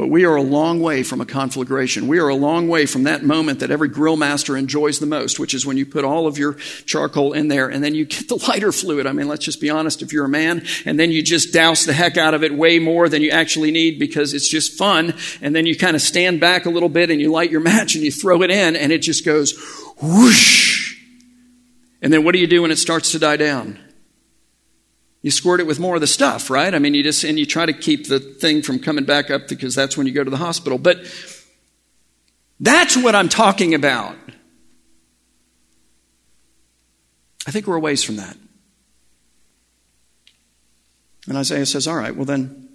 But 0.00 0.08
we 0.08 0.24
are 0.24 0.34
a 0.34 0.42
long 0.42 0.80
way 0.80 1.02
from 1.02 1.20
a 1.20 1.26
conflagration. 1.26 2.08
We 2.08 2.20
are 2.20 2.28
a 2.28 2.34
long 2.34 2.68
way 2.68 2.86
from 2.86 3.02
that 3.02 3.22
moment 3.22 3.60
that 3.60 3.70
every 3.70 3.88
grill 3.88 4.16
master 4.16 4.56
enjoys 4.56 4.98
the 4.98 5.04
most, 5.04 5.38
which 5.38 5.52
is 5.52 5.66
when 5.66 5.76
you 5.76 5.84
put 5.84 6.06
all 6.06 6.26
of 6.26 6.38
your 6.38 6.54
charcoal 6.86 7.34
in 7.34 7.48
there 7.48 7.68
and 7.68 7.84
then 7.84 7.94
you 7.94 8.06
get 8.06 8.26
the 8.26 8.42
lighter 8.48 8.72
fluid. 8.72 9.06
I 9.06 9.12
mean, 9.12 9.28
let's 9.28 9.44
just 9.44 9.60
be 9.60 9.68
honest, 9.68 10.00
if 10.00 10.10
you're 10.10 10.24
a 10.24 10.26
man, 10.26 10.64
and 10.86 10.98
then 10.98 11.12
you 11.12 11.22
just 11.22 11.52
douse 11.52 11.84
the 11.84 11.92
heck 11.92 12.16
out 12.16 12.32
of 12.32 12.42
it 12.42 12.54
way 12.54 12.78
more 12.78 13.10
than 13.10 13.20
you 13.20 13.30
actually 13.30 13.72
need 13.72 13.98
because 13.98 14.32
it's 14.32 14.48
just 14.48 14.78
fun. 14.78 15.12
And 15.42 15.54
then 15.54 15.66
you 15.66 15.76
kind 15.76 15.94
of 15.94 16.00
stand 16.00 16.40
back 16.40 16.64
a 16.64 16.70
little 16.70 16.88
bit 16.88 17.10
and 17.10 17.20
you 17.20 17.30
light 17.30 17.50
your 17.50 17.60
match 17.60 17.94
and 17.94 18.02
you 18.02 18.10
throw 18.10 18.40
it 18.40 18.50
in 18.50 18.76
and 18.76 18.92
it 18.92 19.02
just 19.02 19.22
goes 19.22 19.52
whoosh. 20.00 20.96
And 22.00 22.10
then 22.10 22.24
what 22.24 22.32
do 22.32 22.38
you 22.38 22.46
do 22.46 22.62
when 22.62 22.70
it 22.70 22.78
starts 22.78 23.12
to 23.12 23.18
die 23.18 23.36
down? 23.36 23.78
You 25.22 25.30
squirt 25.30 25.60
it 25.60 25.66
with 25.66 25.78
more 25.78 25.96
of 25.96 26.00
the 26.00 26.06
stuff, 26.06 26.48
right? 26.48 26.74
I 26.74 26.78
mean, 26.78 26.94
you 26.94 27.02
just, 27.02 27.24
and 27.24 27.38
you 27.38 27.44
try 27.44 27.66
to 27.66 27.72
keep 27.72 28.08
the 28.08 28.18
thing 28.18 28.62
from 28.62 28.78
coming 28.78 29.04
back 29.04 29.30
up 29.30 29.48
because 29.48 29.74
that's 29.74 29.96
when 29.96 30.06
you 30.06 30.12
go 30.12 30.24
to 30.24 30.30
the 30.30 30.38
hospital. 30.38 30.78
But 30.78 30.98
that's 32.58 32.96
what 32.96 33.14
I'm 33.14 33.28
talking 33.28 33.74
about. 33.74 34.16
I 37.46 37.50
think 37.50 37.66
we're 37.66 37.76
a 37.76 37.80
ways 37.80 38.02
from 38.02 38.16
that. 38.16 38.36
And 41.26 41.36
Isaiah 41.36 41.66
says, 41.66 41.86
All 41.86 41.96
right, 41.96 42.14
well 42.14 42.24
then, 42.24 42.68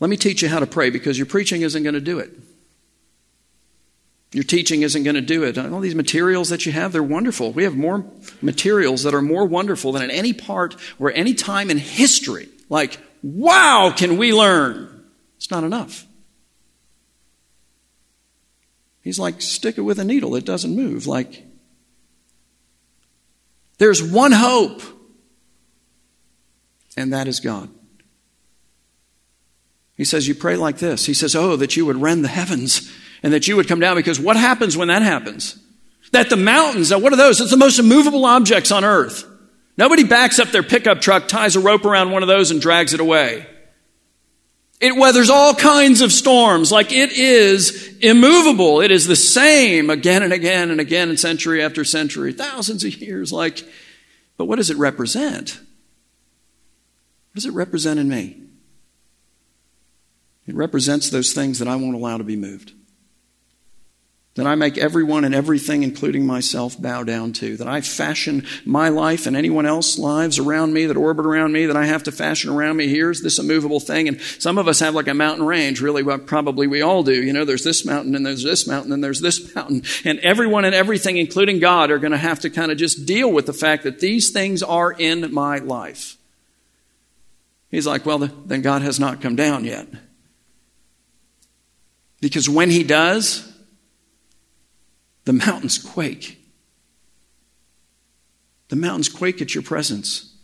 let 0.00 0.10
me 0.10 0.16
teach 0.16 0.42
you 0.42 0.48
how 0.48 0.58
to 0.58 0.66
pray 0.66 0.90
because 0.90 1.18
your 1.18 1.26
preaching 1.26 1.62
isn't 1.62 1.82
going 1.82 1.94
to 1.94 2.00
do 2.00 2.18
it. 2.18 2.30
Your 4.34 4.42
teaching 4.42 4.82
isn't 4.82 5.04
going 5.04 5.14
to 5.14 5.20
do 5.20 5.44
it. 5.44 5.56
All 5.56 5.78
these 5.78 5.94
materials 5.94 6.48
that 6.48 6.66
you 6.66 6.72
have, 6.72 6.90
they're 6.90 7.04
wonderful. 7.04 7.52
We 7.52 7.62
have 7.62 7.76
more 7.76 8.04
materials 8.42 9.04
that 9.04 9.14
are 9.14 9.22
more 9.22 9.46
wonderful 9.46 9.92
than 9.92 10.02
at 10.02 10.10
any 10.10 10.32
part 10.32 10.74
or 10.98 11.12
any 11.12 11.34
time 11.34 11.70
in 11.70 11.78
history. 11.78 12.48
Like, 12.68 12.98
wow, 13.22 13.94
can 13.96 14.16
we 14.16 14.34
learn? 14.34 15.04
It's 15.36 15.52
not 15.52 15.62
enough. 15.62 16.04
He's 19.02 19.20
like, 19.20 19.40
stick 19.40 19.78
it 19.78 19.82
with 19.82 20.00
a 20.00 20.04
needle, 20.04 20.34
it 20.34 20.44
doesn't 20.44 20.74
move. 20.74 21.06
Like, 21.06 21.44
there's 23.78 24.02
one 24.02 24.32
hope, 24.32 24.82
and 26.96 27.12
that 27.12 27.28
is 27.28 27.38
God. 27.38 27.68
He 29.96 30.04
says, 30.04 30.26
You 30.26 30.34
pray 30.34 30.56
like 30.56 30.78
this. 30.78 31.06
He 31.06 31.14
says, 31.14 31.36
Oh, 31.36 31.54
that 31.54 31.76
you 31.76 31.86
would 31.86 32.02
rend 32.02 32.24
the 32.24 32.28
heavens 32.28 32.90
and 33.24 33.32
that 33.32 33.48
you 33.48 33.56
would 33.56 33.66
come 33.66 33.80
down 33.80 33.96
because 33.96 34.20
what 34.20 34.36
happens 34.36 34.76
when 34.76 34.88
that 34.88 35.00
happens? 35.00 35.58
That 36.12 36.28
the 36.28 36.36
mountains, 36.36 36.90
now 36.90 36.98
what 36.98 37.12
are 37.12 37.16
those? 37.16 37.40
It's 37.40 37.50
the 37.50 37.56
most 37.56 37.78
immovable 37.78 38.26
objects 38.26 38.70
on 38.70 38.84
earth. 38.84 39.24
Nobody 39.78 40.04
backs 40.04 40.38
up 40.38 40.50
their 40.50 40.62
pickup 40.62 41.00
truck, 41.00 41.26
ties 41.26 41.56
a 41.56 41.60
rope 41.60 41.86
around 41.86 42.10
one 42.10 42.22
of 42.22 42.28
those, 42.28 42.50
and 42.50 42.60
drags 42.60 42.92
it 42.92 43.00
away. 43.00 43.46
It 44.78 44.94
weathers 44.94 45.30
all 45.30 45.54
kinds 45.54 46.02
of 46.02 46.12
storms. 46.12 46.70
Like 46.70 46.92
it 46.92 47.12
is 47.12 47.96
immovable. 48.02 48.82
It 48.82 48.90
is 48.90 49.06
the 49.06 49.16
same 49.16 49.88
again 49.88 50.22
and 50.22 50.32
again 50.32 50.70
and 50.70 50.78
again 50.78 51.08
and 51.08 51.18
century 51.18 51.62
after 51.62 51.82
century, 51.82 52.34
thousands 52.34 52.84
of 52.84 52.94
years. 53.00 53.32
Like, 53.32 53.66
but 54.36 54.44
what 54.44 54.56
does 54.56 54.68
it 54.68 54.76
represent? 54.76 55.58
What 57.30 57.36
does 57.36 57.46
it 57.46 57.52
represent 57.52 57.98
in 57.98 58.08
me? 58.08 58.42
It 60.46 60.54
represents 60.54 61.08
those 61.08 61.32
things 61.32 61.58
that 61.60 61.68
I 61.68 61.76
won't 61.76 61.94
allow 61.94 62.18
to 62.18 62.24
be 62.24 62.36
moved 62.36 62.74
that 64.34 64.48
I 64.48 64.56
make 64.56 64.76
everyone 64.76 65.24
and 65.24 65.34
everything, 65.34 65.84
including 65.84 66.26
myself, 66.26 66.80
bow 66.80 67.04
down 67.04 67.32
to, 67.34 67.56
that 67.56 67.68
I 67.68 67.80
fashion 67.80 68.44
my 68.64 68.88
life 68.88 69.26
and 69.26 69.36
anyone 69.36 69.64
else's 69.64 69.98
lives 69.98 70.40
around 70.40 70.72
me 70.72 70.86
that 70.86 70.96
orbit 70.96 71.24
around 71.24 71.52
me, 71.52 71.66
that 71.66 71.76
I 71.76 71.86
have 71.86 72.02
to 72.04 72.12
fashion 72.12 72.50
around 72.50 72.76
me. 72.76 72.88
Here's 72.88 73.22
this 73.22 73.38
immovable 73.38 73.78
thing. 73.78 74.08
And 74.08 74.20
some 74.20 74.58
of 74.58 74.66
us 74.66 74.80
have 74.80 74.94
like 74.94 75.06
a 75.06 75.14
mountain 75.14 75.46
range, 75.46 75.80
really, 75.80 76.02
well, 76.02 76.18
probably 76.18 76.66
we 76.66 76.82
all 76.82 77.04
do. 77.04 77.22
You 77.22 77.32
know, 77.32 77.44
there's 77.44 77.62
this 77.62 77.84
mountain 77.84 78.16
and 78.16 78.26
there's 78.26 78.42
this 78.42 78.66
mountain 78.66 78.92
and 78.92 79.04
there's 79.04 79.20
this 79.20 79.54
mountain. 79.54 79.84
And 80.04 80.18
everyone 80.18 80.64
and 80.64 80.74
everything, 80.74 81.16
including 81.16 81.60
God, 81.60 81.92
are 81.92 81.98
going 81.98 82.10
to 82.10 82.18
have 82.18 82.40
to 82.40 82.50
kind 82.50 82.72
of 82.72 82.78
just 82.78 83.06
deal 83.06 83.30
with 83.30 83.46
the 83.46 83.52
fact 83.52 83.84
that 83.84 84.00
these 84.00 84.30
things 84.30 84.64
are 84.64 84.90
in 84.90 85.32
my 85.32 85.58
life. 85.58 86.16
He's 87.70 87.86
like, 87.86 88.04
well, 88.04 88.18
then 88.18 88.62
God 88.62 88.82
has 88.82 88.98
not 88.98 89.20
come 89.20 89.36
down 89.36 89.64
yet. 89.64 89.86
Because 92.20 92.48
when 92.48 92.70
he 92.70 92.82
does, 92.82 93.53
the 95.24 95.32
mountains 95.32 95.78
quake. 95.78 96.40
The 98.68 98.76
mountains 98.76 99.08
quake 99.08 99.40
at 99.40 99.54
your 99.54 99.62
presence. 99.62 100.34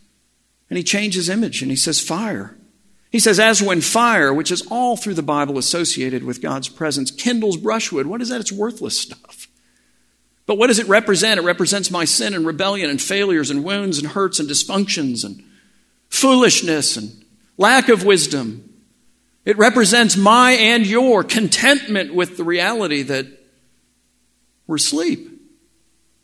And 0.69 0.77
he 0.77 0.83
changes 0.83 1.29
image 1.29 1.61
and 1.61 1.69
he 1.69 1.77
says, 1.77 1.99
fire. 1.99 2.57
He 3.11 3.19
says, 3.19 3.39
as 3.39 3.61
when 3.61 3.81
fire, 3.81 4.33
which 4.33 4.51
is 4.51 4.65
all 4.71 4.95
through 4.95 5.15
the 5.15 5.21
Bible 5.21 5.57
associated 5.57 6.23
with 6.23 6.41
God's 6.41 6.69
presence, 6.69 7.11
kindles 7.11 7.57
brushwood. 7.57 8.05
What 8.05 8.21
is 8.21 8.29
that? 8.29 8.39
It's 8.39 8.53
worthless 8.53 8.97
stuff. 8.97 9.47
But 10.45 10.57
what 10.57 10.67
does 10.67 10.79
it 10.79 10.87
represent? 10.87 11.39
It 11.39 11.43
represents 11.43 11.91
my 11.91 12.05
sin 12.05 12.33
and 12.33 12.45
rebellion 12.45 12.89
and 12.89 13.01
failures 13.01 13.49
and 13.49 13.65
wounds 13.65 13.99
and 13.99 14.07
hurts 14.07 14.39
and 14.39 14.49
dysfunctions 14.49 15.25
and 15.25 15.43
foolishness 16.07 16.95
and 16.95 17.25
lack 17.57 17.89
of 17.89 18.05
wisdom. 18.05 18.73
It 19.43 19.57
represents 19.57 20.15
my 20.15 20.53
and 20.53 20.87
your 20.87 21.23
contentment 21.23 22.13
with 22.13 22.37
the 22.37 22.43
reality 22.43 23.01
that 23.03 23.40
we're 24.71 24.77
asleep, 24.77 25.29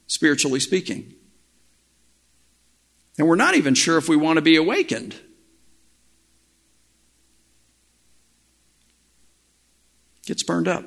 spiritually 0.08 0.62
speaking. 0.62 1.14
And 3.18 3.28
we're 3.28 3.36
not 3.36 3.56
even 3.56 3.74
sure 3.74 3.98
if 3.98 4.08
we 4.08 4.16
want 4.16 4.38
to 4.38 4.42
be 4.42 4.56
awakened. 4.56 5.18
Gets 10.26 10.44
burned 10.44 10.70
up. 10.70 10.86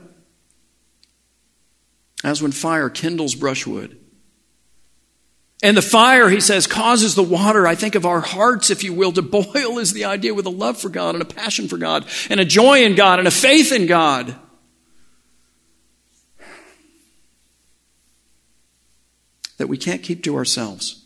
As 2.24 2.40
when 2.40 2.52
fire 2.52 2.88
kindles 2.88 3.34
brushwood. 3.34 4.00
And 5.62 5.76
the 5.76 5.82
fire, 5.82 6.30
he 6.30 6.40
says, 6.40 6.66
causes 6.66 7.14
the 7.14 7.22
water, 7.22 7.66
I 7.66 7.74
think 7.74 7.94
of 7.94 8.06
our 8.06 8.22
hearts, 8.22 8.70
if 8.70 8.82
you 8.82 8.94
will, 8.94 9.12
to 9.12 9.20
boil 9.36 9.78
is 9.78 9.92
the 9.92 10.06
idea 10.06 10.32
with 10.32 10.46
a 10.46 10.50
love 10.50 10.80
for 10.80 10.88
God 10.88 11.14
and 11.14 11.20
a 11.20 11.26
passion 11.26 11.68
for 11.68 11.76
God 11.76 12.06
and 12.30 12.40
a 12.40 12.46
joy 12.46 12.84
in 12.84 12.94
God 12.94 13.18
and 13.18 13.28
a 13.28 13.30
faith 13.30 13.70
in 13.70 13.84
God. 13.84 14.34
That 19.60 19.68
we 19.68 19.76
can't 19.76 20.02
keep 20.02 20.24
to 20.24 20.36
ourselves. 20.36 21.04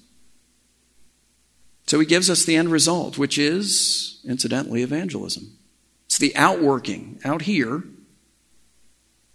So 1.89 1.99
he 1.99 2.07
gives 2.07 2.31
us 2.31 2.45
the 2.45 2.55
end 2.55 2.71
result, 2.71 3.19
which 3.19 3.37
is, 3.37 4.21
incidentally, 4.25 4.83
evangelism. 4.83 5.59
It's 6.07 6.19
the 6.19 6.37
outworking 6.37 7.19
out 7.25 7.43
here 7.43 7.83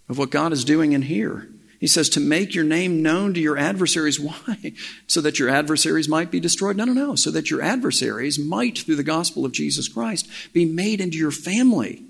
of 0.08 0.18
what 0.18 0.32
God 0.32 0.54
is 0.54 0.64
doing 0.64 0.94
in 0.94 1.02
here. 1.02 1.50
He 1.82 1.88
says 1.88 2.08
to 2.10 2.22
make 2.22 2.56
your 2.56 2.64
name 2.64 3.04
known 3.04 3.34
to 3.34 3.42
your 3.42 3.58
adversaries. 3.58 4.20
Why? 4.22 4.72
So 5.06 5.20
that 5.20 5.38
your 5.38 5.50
adversaries 5.50 6.08
might 6.08 6.32
be 6.32 6.40
destroyed? 6.40 6.78
No, 6.78 6.86
no, 6.86 6.94
no. 6.94 7.16
So 7.16 7.30
that 7.32 7.52
your 7.52 7.62
adversaries 7.62 8.40
might, 8.40 8.80
through 8.80 8.96
the 8.96 9.04
gospel 9.04 9.46
of 9.46 9.52
Jesus 9.52 9.90
Christ, 9.90 10.30
be 10.54 10.64
made 10.64 11.02
into 11.02 11.18
your 11.18 11.32
family, 11.32 12.06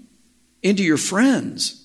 into 0.62 0.84
your 0.84 0.98
friends 0.98 1.79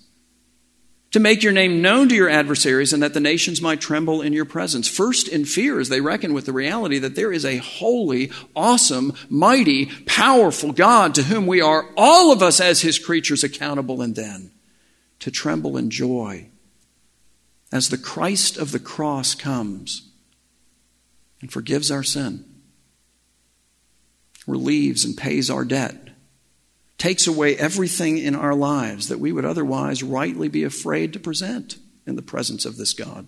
to 1.14 1.20
make 1.20 1.44
your 1.44 1.52
name 1.52 1.80
known 1.80 2.08
to 2.08 2.14
your 2.16 2.28
adversaries 2.28 2.92
and 2.92 3.00
that 3.00 3.14
the 3.14 3.20
nations 3.20 3.62
might 3.62 3.80
tremble 3.80 4.20
in 4.20 4.32
your 4.32 4.44
presence. 4.44 4.88
First, 4.88 5.28
in 5.28 5.44
fear, 5.44 5.78
as 5.78 5.88
they 5.88 6.00
reckon 6.00 6.34
with 6.34 6.44
the 6.44 6.52
reality 6.52 6.98
that 6.98 7.14
there 7.14 7.32
is 7.32 7.44
a 7.44 7.58
holy, 7.58 8.32
awesome, 8.56 9.12
mighty, 9.30 9.86
powerful 10.06 10.72
God 10.72 11.14
to 11.14 11.22
whom 11.22 11.46
we 11.46 11.60
are, 11.60 11.88
all 11.96 12.32
of 12.32 12.42
us 12.42 12.60
as 12.60 12.80
his 12.80 12.98
creatures, 12.98 13.44
accountable, 13.44 14.02
and 14.02 14.16
then 14.16 14.50
to 15.20 15.30
tremble 15.30 15.76
in 15.76 15.88
joy 15.88 16.48
as 17.70 17.90
the 17.90 17.96
Christ 17.96 18.56
of 18.56 18.72
the 18.72 18.80
cross 18.80 19.36
comes 19.36 20.10
and 21.40 21.52
forgives 21.52 21.92
our 21.92 22.02
sin, 22.02 22.44
relieves 24.48 25.04
and 25.04 25.16
pays 25.16 25.48
our 25.48 25.64
debt 25.64 26.08
takes 26.98 27.26
away 27.26 27.56
everything 27.56 28.18
in 28.18 28.34
our 28.34 28.54
lives 28.54 29.08
that 29.08 29.20
we 29.20 29.32
would 29.32 29.44
otherwise 29.44 30.02
rightly 30.02 30.48
be 30.48 30.64
afraid 30.64 31.12
to 31.12 31.18
present 31.18 31.76
in 32.06 32.16
the 32.16 32.22
presence 32.22 32.64
of 32.64 32.76
this 32.76 32.92
God. 32.92 33.26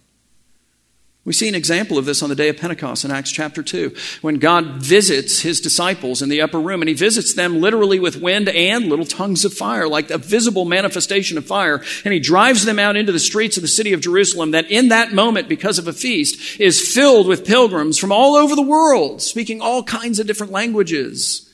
We 1.27 1.33
see 1.33 1.49
an 1.49 1.57
example 1.57 1.99
of 1.99 2.05
this 2.05 2.23
on 2.23 2.29
the 2.29 2.37
day 2.37 2.49
of 2.49 2.57
Pentecost 2.57 3.05
in 3.05 3.11
Acts 3.11 3.33
chapter 3.33 3.61
2, 3.61 3.93
when 4.21 4.37
God 4.37 4.81
visits 4.81 5.41
his 5.41 5.61
disciples 5.61 6.23
in 6.23 6.29
the 6.29 6.41
upper 6.41 6.61
room, 6.61 6.83
and 6.83 6.89
he 6.89 6.95
visits 6.95 7.35
them 7.35 7.61
literally 7.61 7.99
with 7.99 8.23
wind 8.23 8.49
and 8.49 8.87
little 8.87 9.05
tongues 9.05 9.45
of 9.45 9.53
fire, 9.53 9.89
like 9.89 10.09
a 10.13 10.19
visible 10.19 10.65
manifestation 10.65 11.37
of 11.37 11.45
fire, 11.45 11.83
and 12.05 12.15
he 12.15 12.21
drives 12.21 12.65
them 12.65 12.79
out 12.79 12.95
into 12.95 13.11
the 13.11 13.19
streets 13.19 13.57
of 13.57 13.63
the 13.63 13.69
city 13.69 13.93
of 13.93 14.01
Jerusalem, 14.01 14.53
that 14.53 14.71
in 14.71 14.91
that 14.91 15.13
moment, 15.13 15.49
because 15.49 15.81
of 15.81 15.89
a 15.89 15.93
feast, 15.93 16.61
is 16.61 16.95
filled 16.95 17.27
with 17.27 17.45
pilgrims 17.45 17.99
from 17.99 18.13
all 18.13 18.37
over 18.37 18.55
the 18.55 18.63
world, 18.63 19.21
speaking 19.21 19.61
all 19.61 19.83
kinds 19.83 20.21
of 20.21 20.29
different 20.29 20.53
languages. 20.53 21.46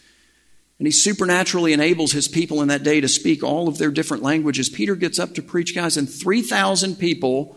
And 0.83 0.87
he 0.88 0.90
supernaturally 0.90 1.73
enables 1.73 2.11
his 2.11 2.27
people 2.27 2.61
in 2.61 2.66
that 2.66 2.83
day 2.83 3.01
to 3.01 3.07
speak 3.07 3.45
all 3.45 3.68
of 3.68 3.79
their 3.79 3.92
different 3.92 4.25
languages. 4.25 4.68
Peter 4.68 4.97
gets 4.97 5.21
up 5.21 5.33
to 5.35 5.40
preach, 5.40 5.77
guys, 5.77 5.97
and 5.97 6.11
3,000 6.11 6.97
people 6.97 7.57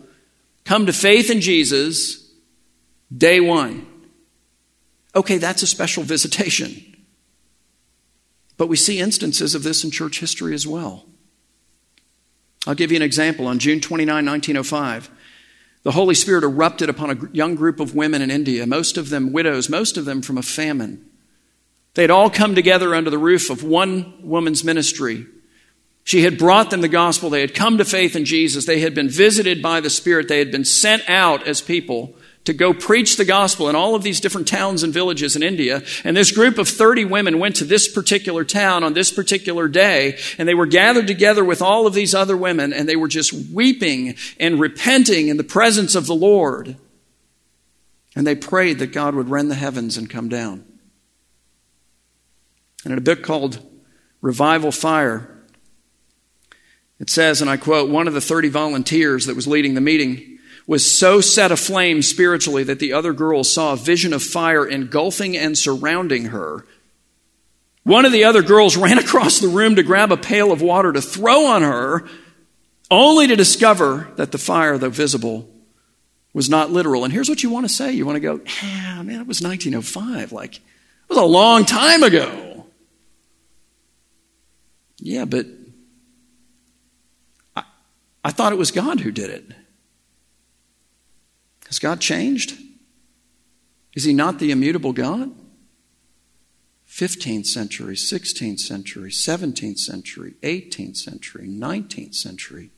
come 0.64 0.86
to 0.86 0.92
faith 0.92 1.28
in 1.28 1.40
Jesus 1.40 2.30
day 3.12 3.40
one. 3.40 3.84
Okay, 5.16 5.38
that's 5.38 5.64
a 5.64 5.66
special 5.66 6.04
visitation. 6.04 6.96
But 8.56 8.68
we 8.68 8.76
see 8.76 9.00
instances 9.00 9.56
of 9.56 9.64
this 9.64 9.82
in 9.82 9.90
church 9.90 10.20
history 10.20 10.54
as 10.54 10.64
well. 10.64 11.06
I'll 12.64 12.76
give 12.76 12.92
you 12.92 12.96
an 12.96 13.02
example. 13.02 13.48
On 13.48 13.58
June 13.58 13.80
29, 13.80 14.24
1905, 14.24 15.10
the 15.82 15.90
Holy 15.90 16.14
Spirit 16.14 16.44
erupted 16.44 16.88
upon 16.88 17.10
a 17.10 17.28
young 17.32 17.56
group 17.56 17.80
of 17.80 17.92
women 17.92 18.22
in 18.22 18.30
India, 18.30 18.68
most 18.68 18.96
of 18.96 19.10
them 19.10 19.32
widows, 19.32 19.68
most 19.68 19.96
of 19.96 20.04
them 20.04 20.22
from 20.22 20.38
a 20.38 20.42
famine. 20.42 21.05
They 21.96 22.02
had 22.02 22.10
all 22.10 22.28
come 22.28 22.54
together 22.54 22.94
under 22.94 23.08
the 23.08 23.16
roof 23.16 23.48
of 23.48 23.64
one 23.64 24.12
woman's 24.20 24.62
ministry. 24.62 25.24
She 26.04 26.22
had 26.22 26.36
brought 26.36 26.68
them 26.68 26.82
the 26.82 26.88
gospel. 26.88 27.30
They 27.30 27.40
had 27.40 27.54
come 27.54 27.78
to 27.78 27.86
faith 27.86 28.14
in 28.14 28.26
Jesus. 28.26 28.66
They 28.66 28.80
had 28.80 28.94
been 28.94 29.08
visited 29.08 29.62
by 29.62 29.80
the 29.80 29.88
Spirit. 29.88 30.28
They 30.28 30.38
had 30.38 30.52
been 30.52 30.66
sent 30.66 31.08
out 31.08 31.48
as 31.48 31.62
people 31.62 32.14
to 32.44 32.52
go 32.52 32.74
preach 32.74 33.16
the 33.16 33.24
gospel 33.24 33.70
in 33.70 33.74
all 33.74 33.94
of 33.94 34.02
these 34.02 34.20
different 34.20 34.46
towns 34.46 34.82
and 34.82 34.92
villages 34.92 35.36
in 35.36 35.42
India. 35.42 35.82
And 36.04 36.14
this 36.14 36.32
group 36.32 36.58
of 36.58 36.68
30 36.68 37.06
women 37.06 37.38
went 37.38 37.56
to 37.56 37.64
this 37.64 37.90
particular 37.90 38.44
town 38.44 38.84
on 38.84 38.92
this 38.92 39.10
particular 39.10 39.66
day, 39.66 40.18
and 40.36 40.46
they 40.46 40.54
were 40.54 40.66
gathered 40.66 41.06
together 41.06 41.42
with 41.46 41.62
all 41.62 41.86
of 41.86 41.94
these 41.94 42.14
other 42.14 42.36
women, 42.36 42.74
and 42.74 42.86
they 42.86 42.96
were 42.96 43.08
just 43.08 43.32
weeping 43.32 44.16
and 44.38 44.60
repenting 44.60 45.28
in 45.28 45.38
the 45.38 45.44
presence 45.44 45.94
of 45.94 46.06
the 46.06 46.14
Lord. 46.14 46.76
And 48.14 48.26
they 48.26 48.34
prayed 48.34 48.80
that 48.80 48.92
God 48.92 49.14
would 49.14 49.30
rend 49.30 49.50
the 49.50 49.54
heavens 49.54 49.96
and 49.96 50.10
come 50.10 50.28
down. 50.28 50.75
And 52.86 52.92
in 52.92 52.98
a 52.98 53.02
book 53.02 53.24
called 53.24 53.58
Revival 54.20 54.70
Fire, 54.70 55.28
it 57.00 57.10
says, 57.10 57.40
and 57.40 57.50
I 57.50 57.56
quote, 57.56 57.90
one 57.90 58.06
of 58.06 58.14
the 58.14 58.20
30 58.20 58.48
volunteers 58.48 59.26
that 59.26 59.34
was 59.34 59.48
leading 59.48 59.74
the 59.74 59.80
meeting 59.80 60.38
was 60.68 60.88
so 60.88 61.20
set 61.20 61.50
aflame 61.50 62.00
spiritually 62.00 62.62
that 62.62 62.78
the 62.78 62.92
other 62.92 63.12
girls 63.12 63.52
saw 63.52 63.72
a 63.72 63.76
vision 63.76 64.12
of 64.12 64.22
fire 64.22 64.64
engulfing 64.64 65.36
and 65.36 65.58
surrounding 65.58 66.26
her. 66.26 66.64
One 67.82 68.04
of 68.04 68.12
the 68.12 68.22
other 68.22 68.42
girls 68.42 68.76
ran 68.76 68.98
across 69.00 69.40
the 69.40 69.48
room 69.48 69.74
to 69.74 69.82
grab 69.82 70.12
a 70.12 70.16
pail 70.16 70.52
of 70.52 70.62
water 70.62 70.92
to 70.92 71.02
throw 71.02 71.46
on 71.46 71.62
her, 71.62 72.08
only 72.88 73.26
to 73.26 73.34
discover 73.34 74.12
that 74.14 74.30
the 74.30 74.38
fire, 74.38 74.78
though 74.78 74.90
visible, 74.90 75.50
was 76.32 76.48
not 76.48 76.70
literal. 76.70 77.02
And 77.02 77.12
here's 77.12 77.28
what 77.28 77.42
you 77.42 77.50
want 77.50 77.66
to 77.66 77.74
say. 77.74 77.90
You 77.90 78.06
want 78.06 78.14
to 78.14 78.20
go, 78.20 78.40
ah, 78.46 79.02
man, 79.02 79.20
it 79.20 79.26
was 79.26 79.42
1905. 79.42 80.30
Like, 80.30 80.54
it 80.54 80.62
was 81.08 81.18
a 81.18 81.24
long 81.24 81.64
time 81.64 82.04
ago. 82.04 82.45
Yeah, 84.98 85.24
but 85.24 85.46
I, 87.54 87.64
I 88.24 88.30
thought 88.30 88.52
it 88.52 88.58
was 88.58 88.70
God 88.70 89.00
who 89.00 89.10
did 89.10 89.30
it. 89.30 89.44
Has 91.66 91.78
God 91.78 92.00
changed? 92.00 92.58
Is 93.94 94.04
he 94.04 94.12
not 94.12 94.38
the 94.38 94.50
immutable 94.50 94.92
God? 94.92 95.32
15th 96.88 97.46
century, 97.46 97.94
16th 97.94 98.60
century, 98.60 99.10
17th 99.10 99.78
century, 99.78 100.34
18th 100.42 100.96
century, 100.96 101.48
19th 101.48 102.14
century, 102.14 102.70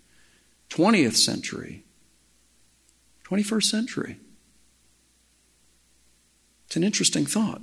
20th 0.71 1.17
century, 1.17 1.85
21st 3.25 3.63
century. 3.63 4.19
It's 6.67 6.77
an 6.77 6.85
interesting 6.85 7.27
thought. 7.27 7.63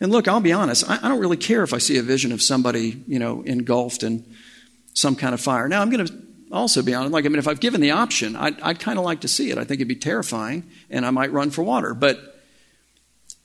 And 0.00 0.10
look, 0.10 0.28
I'll 0.28 0.40
be 0.40 0.52
honest, 0.52 0.88
I, 0.88 0.98
I, 1.02 1.08
don't 1.08 1.20
really 1.20 1.36
care 1.36 1.62
if 1.62 1.72
I 1.72 1.78
see 1.78 1.98
a 1.98 2.02
vision 2.02 2.32
of 2.32 2.42
somebody, 2.42 3.02
you 3.06 3.18
know, 3.18 3.42
engulfed 3.42 4.02
in 4.02 4.24
some 4.92 5.16
kind 5.16 5.34
of 5.34 5.40
fire. 5.40 5.68
Now, 5.68 5.82
I'm 5.82 5.90
going 5.90 6.06
to 6.06 6.14
also 6.52 6.82
be 6.82 6.94
honest, 6.94 7.12
like, 7.12 7.26
I 7.26 7.28
mean, 7.28 7.38
if 7.38 7.48
I've 7.48 7.60
given 7.60 7.80
the 7.80 7.90
option, 7.90 8.36
I'd, 8.36 8.60
I'd 8.60 8.78
kind 8.78 8.98
of 8.98 9.04
like 9.04 9.20
to 9.20 9.28
see 9.28 9.50
it. 9.50 9.58
I 9.58 9.64
think 9.64 9.78
it'd 9.78 9.88
be 9.88 9.96
terrifying, 9.96 10.70
and 10.90 11.04
I 11.04 11.10
might 11.10 11.32
run 11.32 11.50
for 11.50 11.62
water. 11.62 11.94
But 11.94 12.40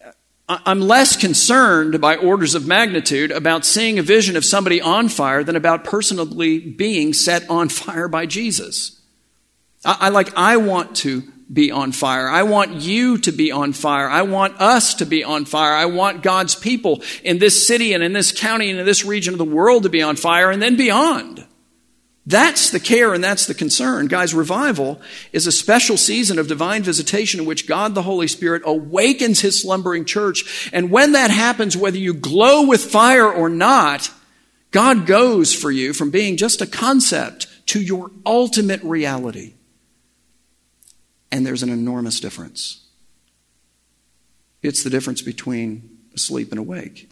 uh, 0.04 0.60
I'm 0.66 0.82
less 0.82 1.16
concerned 1.16 2.00
by 2.02 2.16
orders 2.16 2.56
of 2.56 2.68
magnitude 2.68 3.32
about 3.32 3.66
seeing 3.66 4.00
a 4.00 4.04
vision 4.04 4.36
of 4.36 4.46
somebody 4.46 4.82
on 4.82 5.10
fire 5.10 5.44
than 5.44 5.56
about 5.56 5.84
personally 5.84 6.60
being 6.60 7.14
set 7.14 7.50
on 7.50 7.70
fire 7.70 8.08
by 8.08 8.26
Jesus. 8.26 9.02
I, 9.84 9.98
I, 10.02 10.10
like, 10.10 10.36
I 10.36 10.58
want 10.58 10.96
to 10.98 11.24
be 11.52 11.72
on 11.72 11.92
fire. 11.92 12.30
I 12.30 12.44
want 12.44 12.76
you 12.76 13.18
to 13.20 13.32
be 13.32 13.52
on 13.52 13.74
fire. 13.74 14.08
I 14.08 14.22
want 14.22 14.60
us 14.62 14.94
to 14.96 15.06
be 15.06 15.24
on 15.24 15.46
fire. 15.46 15.74
I 15.74 15.86
want 15.86 16.22
God's 16.22 16.56
people 16.56 17.02
in 17.24 17.40
this 17.40 17.66
city 17.68 17.94
and 17.94 18.04
in 18.04 18.14
this 18.14 18.32
county 18.32 18.70
and 18.70 18.80
in 18.80 18.86
this 18.86 19.04
region 19.04 19.34
of 19.34 19.40
the 19.40 19.46
world 19.46 19.84
to 19.84 19.90
be 19.90 20.02
on 20.02 20.16
fire 20.16 20.52
and 20.52 20.62
then 20.62 20.76
beyond. 20.76 21.46
That's 22.26 22.70
the 22.70 22.80
care 22.80 23.16
and 23.16 23.24
that's 23.24 23.48
the 23.48 23.56
concern. 23.56 24.06
Guys, 24.06 24.36
revival 24.36 25.02
is 25.34 25.48
a 25.48 25.52
special 25.52 25.98
season 25.98 26.38
of 26.38 26.48
divine 26.48 26.84
visitation 26.84 27.40
in 27.40 27.48
which 27.48 27.66
God 27.66 27.96
the 27.96 28.04
Holy 28.04 28.28
Spirit 28.28 28.62
awakens 28.66 29.40
his 29.40 29.60
slumbering 29.60 30.06
church. 30.06 30.70
And 30.72 30.92
when 30.92 31.14
that 31.14 31.32
happens, 31.32 31.76
whether 31.76 31.98
you 31.98 32.14
glow 32.14 32.68
with 32.68 32.84
fire 32.84 33.32
or 33.32 33.50
not, 33.50 34.12
God 34.70 35.08
goes 35.08 35.56
for 35.56 35.72
you 35.72 35.94
from 35.94 36.12
being 36.12 36.38
just 36.38 36.62
a 36.62 36.68
concept 36.68 37.48
to 37.68 37.82
your 37.82 38.12
ultimate 38.28 38.84
reality. 38.84 39.56
And 41.32 41.46
there's 41.46 41.64
an 41.64 41.70
enormous 41.70 42.20
difference. 42.20 42.86
It's 44.62 44.84
the 44.84 44.90
difference 44.90 45.22
between 45.22 45.98
asleep 46.14 46.52
and 46.52 46.60
awake. 46.60 47.10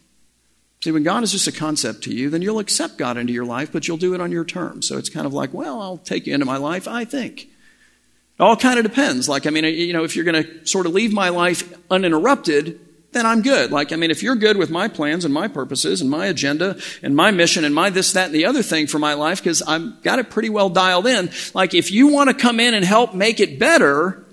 See, 0.83 0.91
when 0.91 1.03
God 1.03 1.23
is 1.23 1.31
just 1.31 1.47
a 1.47 1.51
concept 1.51 2.03
to 2.03 2.13
you, 2.13 2.29
then 2.29 2.41
you'll 2.41 2.59
accept 2.59 2.97
God 2.97 3.17
into 3.17 3.33
your 3.33 3.45
life, 3.45 3.71
but 3.71 3.87
you'll 3.87 3.97
do 3.97 4.13
it 4.13 4.21
on 4.21 4.31
your 4.31 4.45
terms. 4.45 4.87
So 4.87 4.97
it's 4.97 5.09
kind 5.09 5.25
of 5.25 5.33
like, 5.33 5.53
well, 5.53 5.81
I'll 5.81 5.97
take 5.97 6.27
you 6.27 6.33
into 6.33 6.45
my 6.45 6.57
life, 6.57 6.87
I 6.87 7.03
think. 7.03 7.43
It 7.43 8.43
all 8.43 8.55
kind 8.55 8.77
of 8.77 8.85
depends. 8.85 9.27
Like, 9.27 9.47
I 9.47 9.49
mean, 9.49 9.63
you 9.63 9.93
know, 9.93 10.03
if 10.03 10.15
you're 10.15 10.25
going 10.25 10.43
to 10.43 10.65
sort 10.67 10.85
of 10.85 10.93
leave 10.93 11.11
my 11.11 11.29
life 11.29 11.73
uninterrupted, 11.89 12.79
then 13.13 13.25
I'm 13.25 13.41
good. 13.41 13.71
Like, 13.71 13.93
I 13.93 13.95
mean, 13.95 14.11
if 14.11 14.21
you're 14.21 14.35
good 14.35 14.57
with 14.57 14.69
my 14.69 14.87
plans 14.87 15.25
and 15.25 15.33
my 15.33 15.47
purposes 15.47 16.01
and 16.01 16.09
my 16.09 16.25
agenda 16.27 16.77
and 17.01 17.15
my 17.15 17.31
mission 17.31 17.63
and 17.63 17.73
my 17.73 17.89
this, 17.89 18.11
that, 18.13 18.27
and 18.27 18.35
the 18.35 18.45
other 18.45 18.61
thing 18.61 18.87
for 18.87 18.99
my 18.99 19.13
life, 19.13 19.41
because 19.41 19.61
I've 19.61 20.03
got 20.03 20.19
it 20.19 20.29
pretty 20.29 20.49
well 20.49 20.69
dialed 20.69 21.07
in. 21.07 21.31
Like, 21.53 21.73
if 21.73 21.91
you 21.91 22.07
want 22.07 22.29
to 22.29 22.35
come 22.35 22.59
in 22.59 22.73
and 22.73 22.83
help 22.83 23.13
make 23.15 23.39
it 23.39 23.59
better, 23.59 24.25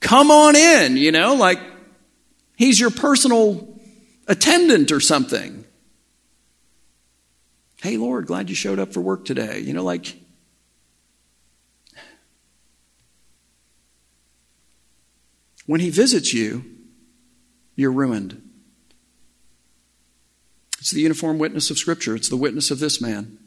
come 0.00 0.30
on 0.30 0.56
in, 0.56 0.96
you 0.96 1.12
know, 1.12 1.34
like, 1.34 1.60
he's 2.56 2.80
your 2.80 2.90
personal 2.90 3.78
attendant 4.26 4.90
or 4.90 5.00
something. 5.00 5.64
Hey, 7.82 7.96
Lord, 7.96 8.26
glad 8.26 8.48
you 8.48 8.54
showed 8.54 8.78
up 8.78 8.92
for 8.92 9.00
work 9.00 9.24
today. 9.24 9.60
You 9.60 9.74
know, 9.74 9.84
like, 9.84 10.16
when 15.66 15.80
He 15.80 15.90
visits 15.90 16.34
you, 16.34 16.64
you're 17.80 17.92
ruined. 17.92 18.40
It's 20.78 20.90
the 20.90 21.00
uniform 21.00 21.38
witness 21.38 21.70
of 21.70 21.78
Scripture, 21.78 22.14
it's 22.14 22.28
the 22.28 22.36
witness 22.36 22.70
of 22.70 22.78
this 22.78 23.00
man. 23.00 23.38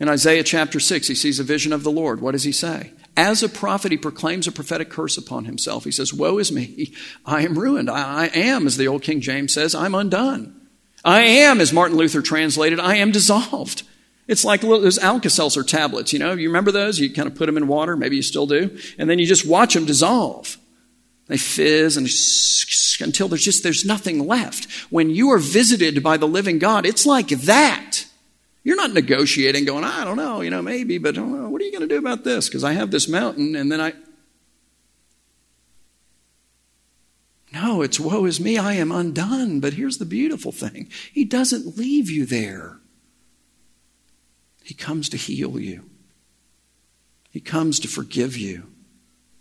In 0.00 0.08
Isaiah 0.08 0.42
chapter 0.42 0.80
6, 0.80 1.06
he 1.06 1.14
sees 1.14 1.38
a 1.38 1.44
vision 1.44 1.72
of 1.72 1.84
the 1.84 1.90
Lord. 1.90 2.20
What 2.20 2.32
does 2.32 2.42
he 2.42 2.50
say? 2.50 2.90
As 3.16 3.44
a 3.44 3.48
prophet, 3.48 3.92
he 3.92 3.96
proclaims 3.96 4.48
a 4.48 4.52
prophetic 4.52 4.90
curse 4.90 5.16
upon 5.16 5.44
himself. 5.44 5.84
He 5.84 5.92
says, 5.92 6.12
Woe 6.12 6.38
is 6.38 6.50
me, 6.50 6.92
I 7.24 7.42
am 7.42 7.56
ruined. 7.56 7.88
I, 7.88 8.26
am, 8.34 8.66
as 8.66 8.76
the 8.76 8.88
old 8.88 9.02
King 9.02 9.20
James 9.20 9.52
says, 9.52 9.74
I'm 9.74 9.94
undone. 9.94 10.60
I 11.04 11.20
am, 11.22 11.60
as 11.60 11.72
Martin 11.72 11.96
Luther 11.96 12.22
translated, 12.22 12.80
I 12.80 12.96
am 12.96 13.12
dissolved. 13.12 13.84
It's 14.26 14.44
like 14.44 14.62
those 14.62 14.98
Alka 14.98 15.30
Seltzer 15.30 15.62
tablets, 15.62 16.12
you 16.12 16.18
know, 16.18 16.32
you 16.32 16.48
remember 16.48 16.72
those? 16.72 16.98
You 16.98 17.12
kind 17.12 17.28
of 17.28 17.36
put 17.36 17.46
them 17.46 17.58
in 17.58 17.68
water, 17.68 17.96
maybe 17.96 18.16
you 18.16 18.22
still 18.22 18.46
do, 18.46 18.76
and 18.98 19.08
then 19.08 19.18
you 19.18 19.26
just 19.26 19.46
watch 19.46 19.74
them 19.74 19.84
dissolve. 19.84 20.56
They 21.26 21.36
fizz 21.36 21.96
and 21.96 22.08
until 23.04 23.28
there's 23.28 23.44
just 23.44 23.62
there's 23.62 23.84
nothing 23.84 24.26
left. 24.26 24.70
When 24.90 25.10
you 25.10 25.30
are 25.30 25.38
visited 25.38 26.02
by 26.02 26.16
the 26.16 26.26
living 26.26 26.58
God, 26.58 26.84
it's 26.86 27.06
like 27.06 27.28
that. 27.28 28.04
You're 28.64 28.76
not 28.76 28.94
negotiating, 28.94 29.66
going, 29.66 29.84
I 29.84 30.04
don't 30.04 30.16
know, 30.16 30.40
you 30.40 30.48
know, 30.48 30.62
maybe, 30.62 30.96
but 30.96 31.18
oh, 31.18 31.48
what 31.50 31.60
are 31.60 31.64
you 31.64 31.70
going 31.70 31.86
to 31.86 31.94
do 31.94 31.98
about 31.98 32.24
this? 32.24 32.48
Because 32.48 32.64
I 32.64 32.72
have 32.72 32.90
this 32.90 33.06
mountain, 33.06 33.54
and 33.54 33.70
then 33.70 33.80
I. 33.80 33.92
No, 37.52 37.82
it's 37.82 38.00
woe 38.00 38.24
is 38.24 38.40
me, 38.40 38.56
I 38.58 38.72
am 38.72 38.90
undone. 38.90 39.60
But 39.60 39.74
here's 39.74 39.98
the 39.98 40.06
beautiful 40.06 40.50
thing 40.50 40.88
He 41.12 41.26
doesn't 41.26 41.76
leave 41.76 42.10
you 42.10 42.24
there, 42.24 42.78
He 44.62 44.72
comes 44.72 45.10
to 45.10 45.18
heal 45.18 45.60
you, 45.60 45.90
He 47.30 47.40
comes 47.40 47.78
to 47.80 47.88
forgive 47.88 48.34
you, 48.34 48.72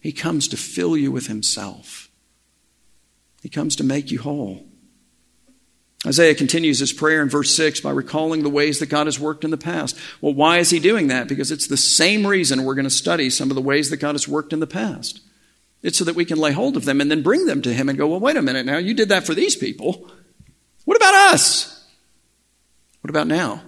He 0.01 0.11
comes 0.11 0.49
to 0.49 0.57
fill 0.57 0.97
you 0.97 1.13
with 1.13 1.27
Himself, 1.27 2.02
He 3.43 3.49
comes 3.49 3.75
to 3.75 3.83
make 3.83 4.09
you 4.09 4.19
whole. 4.19 4.65
Isaiah 6.05 6.33
continues 6.33 6.79
his 6.79 6.93
prayer 6.93 7.21
in 7.21 7.29
verse 7.29 7.53
6 7.55 7.81
by 7.81 7.91
recalling 7.91 8.41
the 8.41 8.49
ways 8.49 8.79
that 8.79 8.87
God 8.87 9.05
has 9.07 9.19
worked 9.19 9.43
in 9.43 9.51
the 9.51 9.57
past. 9.57 9.97
Well, 10.21 10.33
why 10.33 10.59
is 10.59 10.69
he 10.69 10.79
doing 10.79 11.07
that? 11.07 11.27
Because 11.27 11.51
it's 11.51 11.67
the 11.67 11.77
same 11.77 12.25
reason 12.25 12.63
we're 12.63 12.73
going 12.73 12.83
to 12.85 12.89
study 12.89 13.29
some 13.29 13.51
of 13.51 13.55
the 13.55 13.61
ways 13.61 13.89
that 13.89 13.97
God 13.97 14.13
has 14.13 14.27
worked 14.27 14.53
in 14.53 14.61
the 14.61 14.67
past. 14.67 15.21
It's 15.81 15.97
so 15.97 16.05
that 16.05 16.15
we 16.15 16.23
can 16.23 16.39
lay 16.39 16.53
hold 16.53 16.77
of 16.77 16.85
them 16.85 17.01
and 17.01 17.11
then 17.11 17.21
bring 17.21 17.45
them 17.45 17.61
to 17.61 17.73
him 17.73 17.89
and 17.89 17.97
go, 17.97 18.07
well, 18.07 18.19
wait 18.19 18.37
a 18.37 18.41
minute 18.41 18.65
now, 18.65 18.77
you 18.77 18.93
did 18.93 19.09
that 19.09 19.25
for 19.25 19.33
these 19.33 19.57
people. 19.57 20.09
What 20.85 20.97
about 20.97 21.13
us? 21.33 21.85
What 23.01 23.09
about 23.09 23.27
now? 23.27 23.61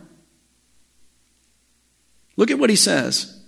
Look 2.38 2.50
at 2.50 2.60
what 2.60 2.70
he 2.70 2.78
says. 2.78 3.42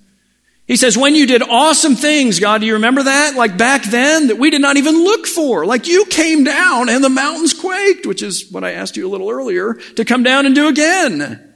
He 0.68 0.76
says, 0.76 0.98
when 0.98 1.16
you 1.16 1.26
did 1.26 1.42
awesome 1.42 1.96
things, 1.96 2.42
God, 2.42 2.60
do 2.60 2.68
you 2.68 2.74
remember 2.74 3.04
that? 3.04 3.36
Like 3.36 3.58
back 3.58 3.86
then 3.86 4.28
that 4.28 4.38
we 4.38 4.50
did 4.50 4.60
not 4.60 4.76
even 4.76 5.02
look 5.02 5.26
for. 5.26 5.66
Like 5.66 5.88
you 5.88 6.06
came 6.06 6.44
down 6.44 6.90
and 6.90 7.02
the 7.02 7.10
mountains 7.10 7.54
quaked, 7.54 8.06
which 8.06 8.22
is 8.22 8.52
what 8.52 8.66
I 8.66 8.74
asked 8.74 8.98
you 8.98 9.08
a 9.08 9.10
little 9.10 9.30
earlier 9.30 9.76
to 9.96 10.04
come 10.04 10.24
down 10.24 10.46
and 10.46 10.54
do 10.54 10.68
again. 10.68 11.54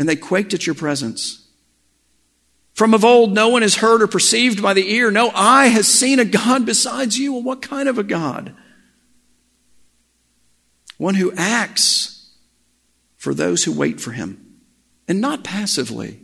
And 0.00 0.08
they 0.08 0.16
quaked 0.16 0.52
at 0.52 0.66
your 0.66 0.74
presence. 0.74 1.46
From 2.72 2.92
of 2.92 3.04
old, 3.04 3.32
no 3.32 3.50
one 3.50 3.62
has 3.62 3.76
heard 3.76 4.02
or 4.02 4.08
perceived 4.08 4.60
by 4.60 4.74
the 4.74 4.92
ear. 4.92 5.12
No 5.12 5.30
eye 5.32 5.68
has 5.68 5.86
seen 5.86 6.18
a 6.18 6.24
God 6.24 6.66
besides 6.66 7.16
you. 7.16 7.34
Well, 7.34 7.42
what 7.42 7.62
kind 7.62 7.88
of 7.88 7.98
a 7.98 8.02
God? 8.02 8.52
One 10.98 11.14
who 11.14 11.32
acts 11.36 12.32
for 13.16 13.32
those 13.32 13.62
who 13.62 13.70
wait 13.70 14.00
for 14.00 14.10
him 14.10 14.58
and 15.06 15.20
not 15.20 15.44
passively. 15.44 16.23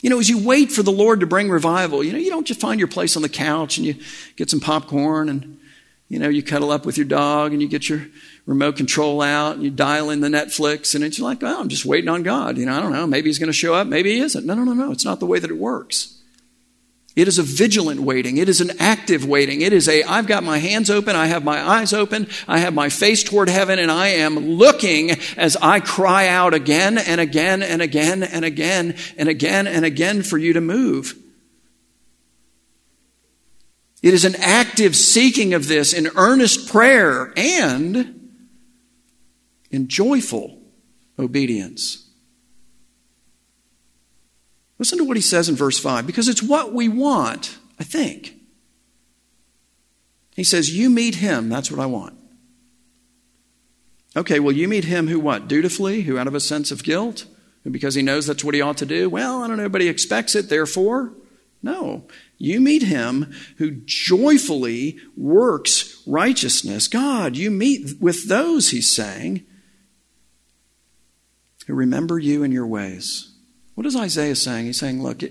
You 0.00 0.10
know, 0.10 0.20
as 0.20 0.28
you 0.28 0.38
wait 0.38 0.70
for 0.70 0.82
the 0.82 0.92
Lord 0.92 1.20
to 1.20 1.26
bring 1.26 1.50
revival, 1.50 2.04
you 2.04 2.12
know, 2.12 2.18
you 2.18 2.30
don't 2.30 2.46
just 2.46 2.60
find 2.60 2.78
your 2.78 2.88
place 2.88 3.16
on 3.16 3.22
the 3.22 3.28
couch 3.28 3.78
and 3.78 3.86
you 3.86 3.96
get 4.36 4.48
some 4.48 4.60
popcorn 4.60 5.28
and, 5.28 5.58
you 6.08 6.18
know, 6.18 6.28
you 6.28 6.42
cuddle 6.42 6.70
up 6.70 6.86
with 6.86 6.96
your 6.96 7.06
dog 7.06 7.52
and 7.52 7.60
you 7.60 7.68
get 7.68 7.88
your 7.88 8.06
remote 8.46 8.76
control 8.76 9.20
out 9.20 9.56
and 9.56 9.64
you 9.64 9.70
dial 9.70 10.10
in 10.10 10.20
the 10.20 10.28
Netflix 10.28 10.94
and 10.94 11.02
it's 11.02 11.18
like, 11.18 11.42
oh, 11.42 11.60
I'm 11.60 11.68
just 11.68 11.84
waiting 11.84 12.08
on 12.08 12.22
God. 12.22 12.58
You 12.58 12.66
know, 12.66 12.76
I 12.76 12.80
don't 12.80 12.92
know. 12.92 13.06
Maybe 13.06 13.28
he's 13.28 13.40
going 13.40 13.48
to 13.48 13.52
show 13.52 13.74
up. 13.74 13.86
Maybe 13.88 14.14
he 14.14 14.20
isn't. 14.20 14.46
No, 14.46 14.54
no, 14.54 14.62
no, 14.62 14.72
no. 14.72 14.92
It's 14.92 15.04
not 15.04 15.18
the 15.18 15.26
way 15.26 15.40
that 15.40 15.50
it 15.50 15.58
works. 15.58 16.17
It 17.18 17.26
is 17.26 17.36
a 17.36 17.42
vigilant 17.42 17.98
waiting. 17.98 18.36
It 18.36 18.48
is 18.48 18.60
an 18.60 18.70
active 18.78 19.26
waiting. 19.26 19.60
It 19.60 19.72
is 19.72 19.88
a, 19.88 20.04
I've 20.04 20.28
got 20.28 20.44
my 20.44 20.58
hands 20.58 20.88
open. 20.88 21.16
I 21.16 21.26
have 21.26 21.42
my 21.42 21.60
eyes 21.60 21.92
open. 21.92 22.28
I 22.46 22.60
have 22.60 22.72
my 22.72 22.90
face 22.90 23.24
toward 23.24 23.48
heaven 23.48 23.80
and 23.80 23.90
I 23.90 24.10
am 24.10 24.38
looking 24.38 25.10
as 25.36 25.56
I 25.56 25.80
cry 25.80 26.28
out 26.28 26.54
again 26.54 26.96
and 26.96 27.20
again 27.20 27.64
and 27.64 27.82
again 27.82 28.22
and 28.22 28.44
again 28.44 28.94
and 29.16 29.28
again 29.28 29.66
and 29.66 29.84
again 29.84 30.22
for 30.22 30.38
you 30.38 30.52
to 30.52 30.60
move. 30.60 31.18
It 34.00 34.14
is 34.14 34.24
an 34.24 34.36
active 34.36 34.94
seeking 34.94 35.54
of 35.54 35.66
this 35.66 35.92
in 35.92 36.10
earnest 36.14 36.70
prayer 36.70 37.32
and 37.36 38.30
in 39.72 39.88
joyful 39.88 40.56
obedience. 41.18 42.07
Listen 44.78 44.98
to 44.98 45.04
what 45.04 45.16
he 45.16 45.22
says 45.22 45.48
in 45.48 45.56
verse 45.56 45.78
5, 45.78 46.06
because 46.06 46.28
it's 46.28 46.42
what 46.42 46.72
we 46.72 46.88
want, 46.88 47.58
I 47.78 47.84
think. 47.84 48.34
He 50.36 50.44
says, 50.44 50.76
You 50.76 50.88
meet 50.88 51.16
him, 51.16 51.48
that's 51.48 51.70
what 51.70 51.80
I 51.80 51.86
want. 51.86 52.14
Okay, 54.16 54.40
well, 54.40 54.54
you 54.54 54.68
meet 54.68 54.84
him 54.84 55.08
who 55.08 55.20
what? 55.20 55.48
Dutifully? 55.48 56.02
Who 56.02 56.18
out 56.18 56.26
of 56.26 56.34
a 56.34 56.40
sense 56.40 56.70
of 56.70 56.82
guilt? 56.82 57.26
Who 57.64 57.70
because 57.70 57.94
he 57.94 58.02
knows 58.02 58.26
that's 58.26 58.44
what 58.44 58.54
he 58.54 58.60
ought 58.60 58.76
to 58.78 58.86
do? 58.86 59.10
Well, 59.10 59.42
I 59.42 59.48
don't 59.48 59.56
know, 59.56 59.68
but 59.68 59.80
he 59.80 59.88
expects 59.88 60.34
it, 60.34 60.48
therefore, 60.48 61.12
No. 61.62 62.06
You 62.36 62.60
meet 62.60 62.82
him 62.82 63.32
who 63.56 63.82
joyfully 63.84 64.98
works 65.16 66.00
righteousness. 66.06 66.86
God, 66.86 67.36
you 67.36 67.50
meet 67.50 68.00
with 68.00 68.28
those, 68.28 68.70
he's 68.70 68.90
saying, 68.90 69.44
who 71.66 71.74
remember 71.74 72.18
you 72.18 72.44
and 72.44 72.52
your 72.52 72.66
ways. 72.66 73.34
What 73.78 73.86
is 73.86 73.94
Isaiah 73.94 74.34
saying? 74.34 74.66
He's 74.66 74.80
saying, 74.80 75.04
look, 75.04 75.22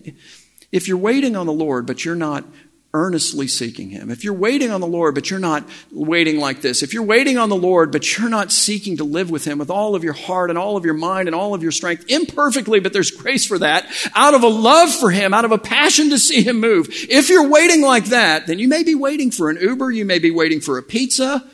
if 0.72 0.88
you're 0.88 0.96
waiting 0.96 1.36
on 1.36 1.48
the 1.48 1.52
Lord, 1.52 1.86
but 1.86 2.06
you're 2.06 2.16
not 2.16 2.46
earnestly 2.94 3.46
seeking 3.46 3.90
Him, 3.90 4.10
if 4.10 4.24
you're 4.24 4.34
waiting 4.34 4.72
on 4.72 4.80
the 4.80 4.88
Lord, 4.88 5.16
but 5.16 5.30
you're 5.30 5.38
not 5.38 5.68
waiting 5.92 6.40
like 6.40 6.62
this, 6.62 6.82
if 6.82 6.94
you're 6.94 7.04
waiting 7.04 7.38
on 7.38 7.50
the 7.50 7.58
Lord, 7.58 7.92
but 7.92 8.18
you're 8.18 8.30
not 8.30 8.54
seeking 8.54 8.96
to 8.96 9.04
live 9.04 9.30
with 9.30 9.44
Him 9.44 9.58
with 9.58 9.70
all 9.70 9.96
of 9.96 10.04
your 10.06 10.14
heart 10.14 10.50
and 10.50 10.58
all 10.58 10.78
of 10.78 10.86
your 10.86 10.94
mind 10.94 11.28
and 11.28 11.36
all 11.36 11.54
of 11.54 11.62
your 11.62 11.74
strength, 11.74 12.06
imperfectly, 12.08 12.80
but 12.80 12.94
there's 12.94 13.12
grace 13.12 13.46
for 13.46 13.60
that, 13.60 13.86
out 14.16 14.34
of 14.34 14.44
a 14.44 14.48
love 14.48 14.96
for 14.96 15.12
Him, 15.12 15.34
out 15.34 15.44
of 15.44 15.52
a 15.52 15.58
passion 15.58 16.12
to 16.12 16.18
see 16.18 16.42
Him 16.42 16.62
move, 16.62 16.88
if 17.10 17.28
you're 17.28 17.50
waiting 17.50 17.82
like 17.82 18.06
that, 18.06 18.48
then 18.48 18.60
you 18.60 18.70
may 18.70 18.84
be 18.84 18.96
waiting 18.96 19.30
for 19.30 19.50
an 19.50 19.58
Uber, 19.58 19.92
you 19.92 20.06
may 20.06 20.20
be 20.20 20.32
waiting 20.32 20.62
for 20.62 20.78
a 20.78 20.84
pizza, 20.84 21.46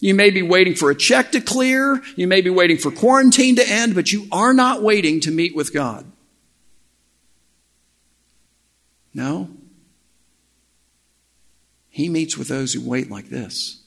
you 0.00 0.16
may 0.16 0.30
be 0.30 0.42
waiting 0.42 0.74
for 0.74 0.90
a 0.90 0.96
check 0.96 1.30
to 1.30 1.40
clear, 1.40 2.02
you 2.16 2.26
may 2.26 2.40
be 2.40 2.50
waiting 2.50 2.76
for 2.76 2.90
quarantine 2.90 3.54
to 3.54 3.70
end, 3.70 3.94
but 3.94 4.10
you 4.10 4.26
are 4.32 4.52
not 4.52 4.82
waiting 4.82 5.20
to 5.20 5.30
meet 5.30 5.54
with 5.54 5.72
God. 5.72 6.10
No. 9.12 9.48
He 11.88 12.08
meets 12.08 12.38
with 12.38 12.48
those 12.48 12.72
who 12.72 12.88
wait 12.88 13.10
like 13.10 13.28
this, 13.28 13.82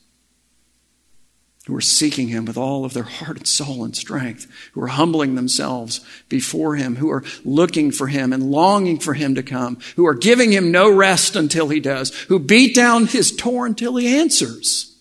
who 1.66 1.76
are 1.76 1.82
seeking 1.82 2.28
Him 2.28 2.44
with 2.44 2.58
all 2.58 2.84
of 2.84 2.94
their 2.94 3.04
heart 3.04 3.38
and 3.38 3.48
soul 3.48 3.86
and 3.86 3.96
strength, 3.96 4.46
who 4.74 4.82
are 4.82 4.88
humbling 4.88 5.36
themselves 5.36 6.02
before 6.28 6.76
Him, 6.76 6.98
who 6.98 7.10
are 7.10 7.24
looking 7.46 7.92
for 7.92 8.08
Him 8.08 8.34
and 8.34 8.52
longing 8.52 9.00
for 9.00 9.14
Him 9.14 9.36
to 9.36 9.44
come, 9.44 9.80
who 9.96 10.06
are 10.06 10.14
giving 10.14 10.52
Him 10.52 10.72
no 10.72 10.94
rest 10.94 11.38
until 11.38 11.70
He 11.70 11.80
does, 11.80 12.14
who 12.24 12.40
beat 12.40 12.76
down 12.76 13.08
His 13.08 13.32
door 13.32 13.66
until 13.66 13.96
He 13.96 14.20
answers, 14.20 14.98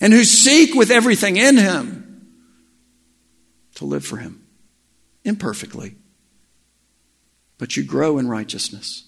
and 0.00 0.12
who 0.12 0.24
seek 0.24 0.74
with 0.74 0.90
everything 0.90 1.36
in 1.36 1.56
Him 1.56 2.26
to 3.76 3.84
live 3.84 4.04
for 4.04 4.16
Him 4.16 4.44
imperfectly 5.24 5.94
but 7.60 7.76
you 7.76 7.84
grow 7.84 8.16
in 8.16 8.26
righteousness. 8.26 9.04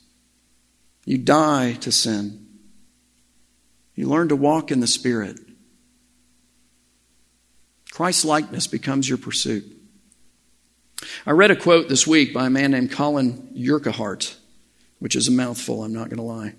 You 1.07 1.17
die 1.17 1.73
to 1.81 1.91
sin. 1.91 2.47
You 3.95 4.07
learn 4.09 4.29
to 4.29 4.37
walk 4.37 4.71
in 4.71 4.81
the 4.81 4.87
Spirit. 4.87 5.41
Christ 7.91 8.27
likeness 8.27 8.67
becomes 8.67 9.09
your 9.09 9.17
pursuit. 9.17 9.65
I 11.27 11.31
read 11.31 11.51
a 11.51 11.57
quote 11.57 11.89
this 11.89 12.07
week 12.07 12.35
by 12.35 12.47
a 12.47 12.51
man 12.51 12.73
named 12.73 12.93
Colin 12.93 13.55
Urquhart, 13.59 14.37
which 14.99 15.17
is 15.17 15.29
a 15.29 15.33
mouthful, 15.33 15.83
I'm 15.83 15.95
not 15.95 16.11
going 16.11 16.19
to 16.19 16.23
lie. 16.23 16.55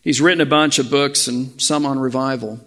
He's 0.00 0.20
written 0.20 0.40
a 0.40 0.46
bunch 0.46 0.78
of 0.78 0.90
books 0.90 1.26
and 1.26 1.60
some 1.60 1.84
on 1.86 1.98
revival. 1.98 2.60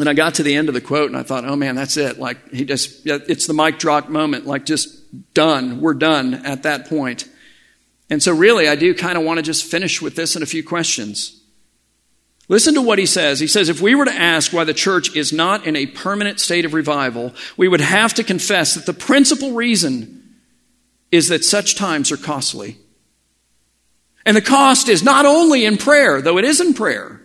And 0.00 0.08
I 0.08 0.14
got 0.14 0.34
to 0.34 0.42
the 0.42 0.56
end 0.56 0.66
of 0.66 0.74
the 0.74 0.80
quote 0.80 1.10
and 1.10 1.16
I 1.16 1.22
thought, 1.22 1.44
oh 1.44 1.54
man, 1.54 1.76
that's 1.76 1.96
it. 1.96 2.18
Like, 2.18 2.50
he 2.52 2.64
just, 2.64 3.06
it's 3.06 3.46
the 3.46 3.54
mic 3.54 3.78
drop 3.78 4.08
moment. 4.08 4.46
Like, 4.46 4.66
just 4.66 5.03
done. 5.34 5.80
We're 5.80 5.94
done 5.94 6.34
at 6.34 6.62
that 6.62 6.88
point. 6.88 7.28
And 8.10 8.22
so, 8.22 8.34
really, 8.34 8.68
I 8.68 8.76
do 8.76 8.94
kind 8.94 9.16
of 9.16 9.24
want 9.24 9.38
to 9.38 9.42
just 9.42 9.64
finish 9.64 10.02
with 10.02 10.16
this 10.16 10.36
and 10.36 10.42
a 10.42 10.46
few 10.46 10.62
questions. 10.62 11.40
Listen 12.48 12.74
to 12.74 12.82
what 12.82 12.98
he 12.98 13.06
says. 13.06 13.40
He 13.40 13.46
says, 13.46 13.68
if 13.68 13.80
we 13.80 13.94
were 13.94 14.04
to 14.04 14.12
ask 14.12 14.52
why 14.52 14.64
the 14.64 14.74
church 14.74 15.16
is 15.16 15.32
not 15.32 15.66
in 15.66 15.76
a 15.76 15.86
permanent 15.86 16.40
state 16.40 16.66
of 16.66 16.74
revival, 16.74 17.32
we 17.56 17.68
would 17.68 17.80
have 17.80 18.12
to 18.14 18.24
confess 18.24 18.74
that 18.74 18.84
the 18.84 18.92
principal 18.92 19.52
reason 19.52 20.36
is 21.10 21.28
that 21.28 21.44
such 21.44 21.74
times 21.74 22.12
are 22.12 22.18
costly. 22.18 22.76
And 24.26 24.36
the 24.36 24.42
cost 24.42 24.88
is 24.88 25.02
not 25.02 25.24
only 25.24 25.64
in 25.64 25.78
prayer, 25.78 26.20
though 26.20 26.38
it 26.38 26.44
is 26.44 26.60
in 26.60 26.74
prayer. 26.74 27.22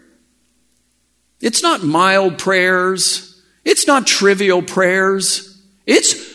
It's 1.42 1.64
not 1.64 1.84
mild 1.84 2.38
prayers. 2.38 3.42
It's 3.66 3.88
not 3.88 4.08
trivial 4.08 4.62
prayers. 4.62 5.62
It's, 5.86 6.29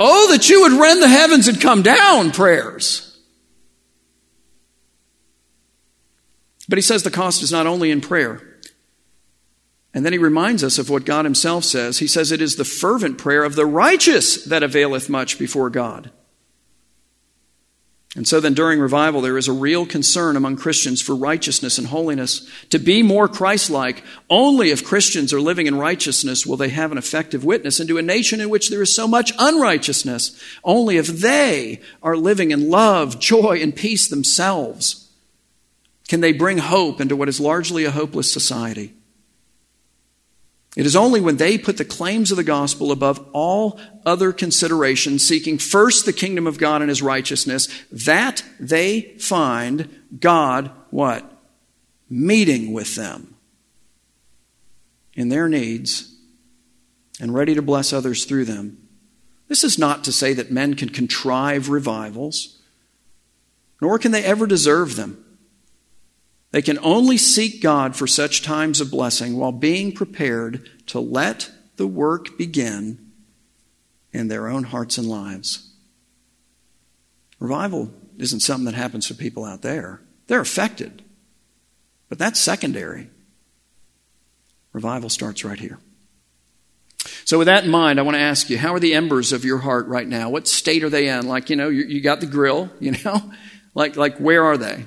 oh, 0.00 0.32
that 0.32 0.48
you 0.48 0.62
would 0.62 0.72
rend 0.72 1.02
the 1.02 1.08
heavens 1.08 1.46
and 1.46 1.60
come 1.60 1.82
down 1.82 2.32
prayers. 2.32 3.18
But 6.68 6.78
he 6.78 6.82
says 6.82 7.02
the 7.02 7.10
cost 7.10 7.42
is 7.42 7.52
not 7.52 7.66
only 7.66 7.90
in 7.90 8.00
prayer. 8.00 8.40
And 9.92 10.04
then 10.04 10.12
he 10.12 10.18
reminds 10.18 10.62
us 10.62 10.78
of 10.78 10.88
what 10.88 11.04
God 11.04 11.24
himself 11.24 11.64
says. 11.64 11.98
He 11.98 12.06
says, 12.06 12.30
It 12.30 12.40
is 12.40 12.56
the 12.56 12.64
fervent 12.64 13.18
prayer 13.18 13.42
of 13.42 13.56
the 13.56 13.66
righteous 13.66 14.44
that 14.44 14.62
availeth 14.62 15.10
much 15.10 15.38
before 15.38 15.68
God. 15.68 16.12
And 18.16 18.26
so 18.26 18.40
then 18.40 18.54
during 18.54 18.80
revival, 18.80 19.20
there 19.20 19.38
is 19.38 19.46
a 19.46 19.52
real 19.52 19.86
concern 19.86 20.36
among 20.36 20.56
Christians 20.56 21.00
for 21.00 21.14
righteousness 21.14 21.78
and 21.78 21.86
holiness. 21.86 22.48
To 22.70 22.80
be 22.80 23.04
more 23.04 23.28
Christ 23.28 23.70
like, 23.70 24.02
only 24.28 24.70
if 24.70 24.84
Christians 24.84 25.32
are 25.32 25.40
living 25.40 25.68
in 25.68 25.76
righteousness 25.78 26.44
will 26.44 26.56
they 26.56 26.70
have 26.70 26.90
an 26.90 26.98
effective 26.98 27.44
witness 27.44 27.78
into 27.78 27.98
a 27.98 28.02
nation 28.02 28.40
in 28.40 28.50
which 28.50 28.68
there 28.68 28.82
is 28.82 28.92
so 28.92 29.06
much 29.06 29.32
unrighteousness. 29.38 30.42
Only 30.64 30.96
if 30.96 31.06
they 31.06 31.80
are 32.02 32.16
living 32.16 32.50
in 32.50 32.68
love, 32.68 33.20
joy, 33.20 33.60
and 33.62 33.74
peace 33.74 34.08
themselves 34.08 35.08
can 36.08 36.20
they 36.20 36.32
bring 36.32 36.58
hope 36.58 37.00
into 37.00 37.14
what 37.14 37.28
is 37.28 37.38
largely 37.38 37.84
a 37.84 37.92
hopeless 37.92 38.32
society. 38.32 38.92
It 40.76 40.86
is 40.86 40.94
only 40.94 41.20
when 41.20 41.36
they 41.36 41.58
put 41.58 41.78
the 41.78 41.84
claims 41.84 42.30
of 42.30 42.36
the 42.36 42.44
gospel 42.44 42.92
above 42.92 43.28
all 43.32 43.80
other 44.06 44.32
considerations, 44.32 45.24
seeking 45.24 45.58
first 45.58 46.06
the 46.06 46.12
kingdom 46.12 46.46
of 46.46 46.58
God 46.58 46.80
and 46.80 46.88
his 46.88 47.02
righteousness, 47.02 47.68
that 47.90 48.44
they 48.60 49.16
find 49.18 49.88
God 50.20 50.70
what? 50.90 51.28
Meeting 52.08 52.72
with 52.72 52.94
them 52.94 53.34
in 55.14 55.28
their 55.28 55.48
needs 55.48 56.14
and 57.20 57.34
ready 57.34 57.54
to 57.54 57.62
bless 57.62 57.92
others 57.92 58.24
through 58.24 58.44
them. 58.44 58.88
This 59.48 59.64
is 59.64 59.78
not 59.78 60.04
to 60.04 60.12
say 60.12 60.32
that 60.34 60.52
men 60.52 60.74
can 60.74 60.88
contrive 60.88 61.68
revivals, 61.68 62.60
nor 63.82 63.98
can 63.98 64.12
they 64.12 64.24
ever 64.24 64.46
deserve 64.46 64.94
them. 64.94 65.24
They 66.52 66.62
can 66.62 66.78
only 66.82 67.16
seek 67.16 67.62
God 67.62 67.94
for 67.94 68.06
such 68.06 68.42
times 68.42 68.80
of 68.80 68.90
blessing 68.90 69.36
while 69.36 69.52
being 69.52 69.92
prepared 69.92 70.68
to 70.86 70.98
let 70.98 71.50
the 71.76 71.86
work 71.86 72.36
begin 72.36 73.12
in 74.12 74.28
their 74.28 74.48
own 74.48 74.64
hearts 74.64 74.98
and 74.98 75.08
lives. 75.08 75.72
Revival 77.38 77.92
isn't 78.18 78.40
something 78.40 78.66
that 78.66 78.74
happens 78.74 79.06
to 79.08 79.14
people 79.14 79.44
out 79.44 79.62
there. 79.62 80.02
They're 80.26 80.40
affected, 80.40 81.02
but 82.08 82.18
that's 82.18 82.38
secondary. 82.38 83.08
Revival 84.72 85.08
starts 85.08 85.44
right 85.44 85.58
here. 85.58 85.78
So, 87.24 87.38
with 87.38 87.46
that 87.46 87.64
in 87.64 87.70
mind, 87.70 87.98
I 87.98 88.02
want 88.02 88.16
to 88.16 88.20
ask 88.20 88.50
you 88.50 88.58
how 88.58 88.74
are 88.74 88.80
the 88.80 88.94
embers 88.94 89.32
of 89.32 89.44
your 89.44 89.58
heart 89.58 89.86
right 89.86 90.06
now? 90.06 90.28
What 90.30 90.46
state 90.46 90.84
are 90.84 90.90
they 90.90 91.08
in? 91.08 91.26
Like, 91.26 91.48
you 91.48 91.56
know, 91.56 91.68
you, 91.68 91.84
you 91.84 92.00
got 92.00 92.20
the 92.20 92.26
grill, 92.26 92.70
you 92.80 92.92
know? 93.04 93.32
Like, 93.72 93.94
like, 93.94 94.16
where 94.16 94.42
are 94.46 94.56
they? 94.56 94.84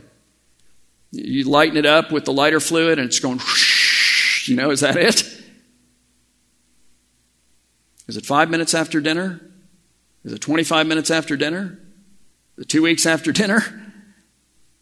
You 1.14 1.44
lighten 1.44 1.78
it 1.78 1.86
up 1.86 2.12
with 2.12 2.26
the 2.26 2.34
lighter 2.34 2.60
fluid 2.60 2.98
and 2.98 3.08
it's 3.08 3.20
going, 3.20 3.38
whoosh, 3.38 4.50
you 4.50 4.56
know, 4.56 4.72
is 4.72 4.80
that 4.80 4.98
it? 4.98 5.24
Is 8.08 8.18
it 8.18 8.26
five 8.26 8.50
minutes 8.50 8.74
after 8.74 9.00
dinner? 9.00 9.40
Is 10.24 10.34
it 10.34 10.40
25 10.40 10.88
minutes 10.88 11.12
after 11.12 11.38
dinner? 11.38 11.80
The 12.56 12.66
two 12.66 12.82
weeks 12.82 13.06
after 13.06 13.32
dinner? 13.32 13.64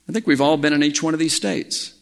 I 0.07 0.13
think 0.13 0.25
we've 0.25 0.39
all 0.39 0.55
been 0.55 0.71
in 0.71 0.83
each 0.83 1.03
one 1.03 1.13
of 1.13 1.19
these 1.19 1.35
states. 1.35 1.95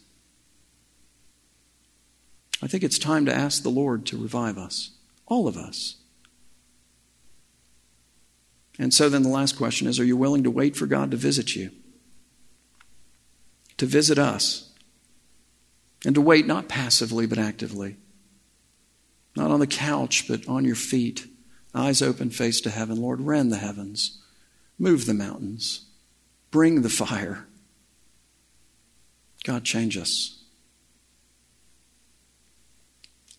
I 2.62 2.68
think 2.68 2.84
it's 2.84 3.00
time 3.00 3.26
to 3.26 3.34
ask 3.34 3.64
the 3.64 3.68
Lord 3.68 4.06
to 4.06 4.16
revive 4.16 4.58
us, 4.58 4.90
all 5.26 5.48
of 5.48 5.56
us. 5.56 5.96
And 8.78 8.94
so 8.94 9.08
then 9.08 9.24
the 9.24 9.28
last 9.28 9.56
question 9.56 9.88
is 9.88 9.98
Are 9.98 10.04
you 10.04 10.16
willing 10.16 10.44
to 10.44 10.52
wait 10.52 10.76
for 10.76 10.86
God 10.86 11.10
to 11.10 11.16
visit 11.16 11.56
you? 11.56 11.72
To 13.80 13.86
visit 13.86 14.18
us 14.18 14.68
and 16.04 16.14
to 16.14 16.20
wait 16.20 16.46
not 16.46 16.68
passively 16.68 17.24
but 17.24 17.38
actively. 17.38 17.96
Not 19.34 19.50
on 19.50 19.58
the 19.58 19.66
couch, 19.66 20.28
but 20.28 20.46
on 20.46 20.66
your 20.66 20.74
feet, 20.74 21.26
eyes 21.74 22.02
open, 22.02 22.28
face 22.28 22.60
to 22.60 22.68
heaven. 22.68 23.00
Lord, 23.00 23.22
rend 23.22 23.50
the 23.50 23.56
heavens, 23.56 24.22
move 24.78 25.06
the 25.06 25.14
mountains, 25.14 25.86
bring 26.50 26.82
the 26.82 26.90
fire. 26.90 27.46
God, 29.44 29.64
change 29.64 29.96
us. 29.96 30.42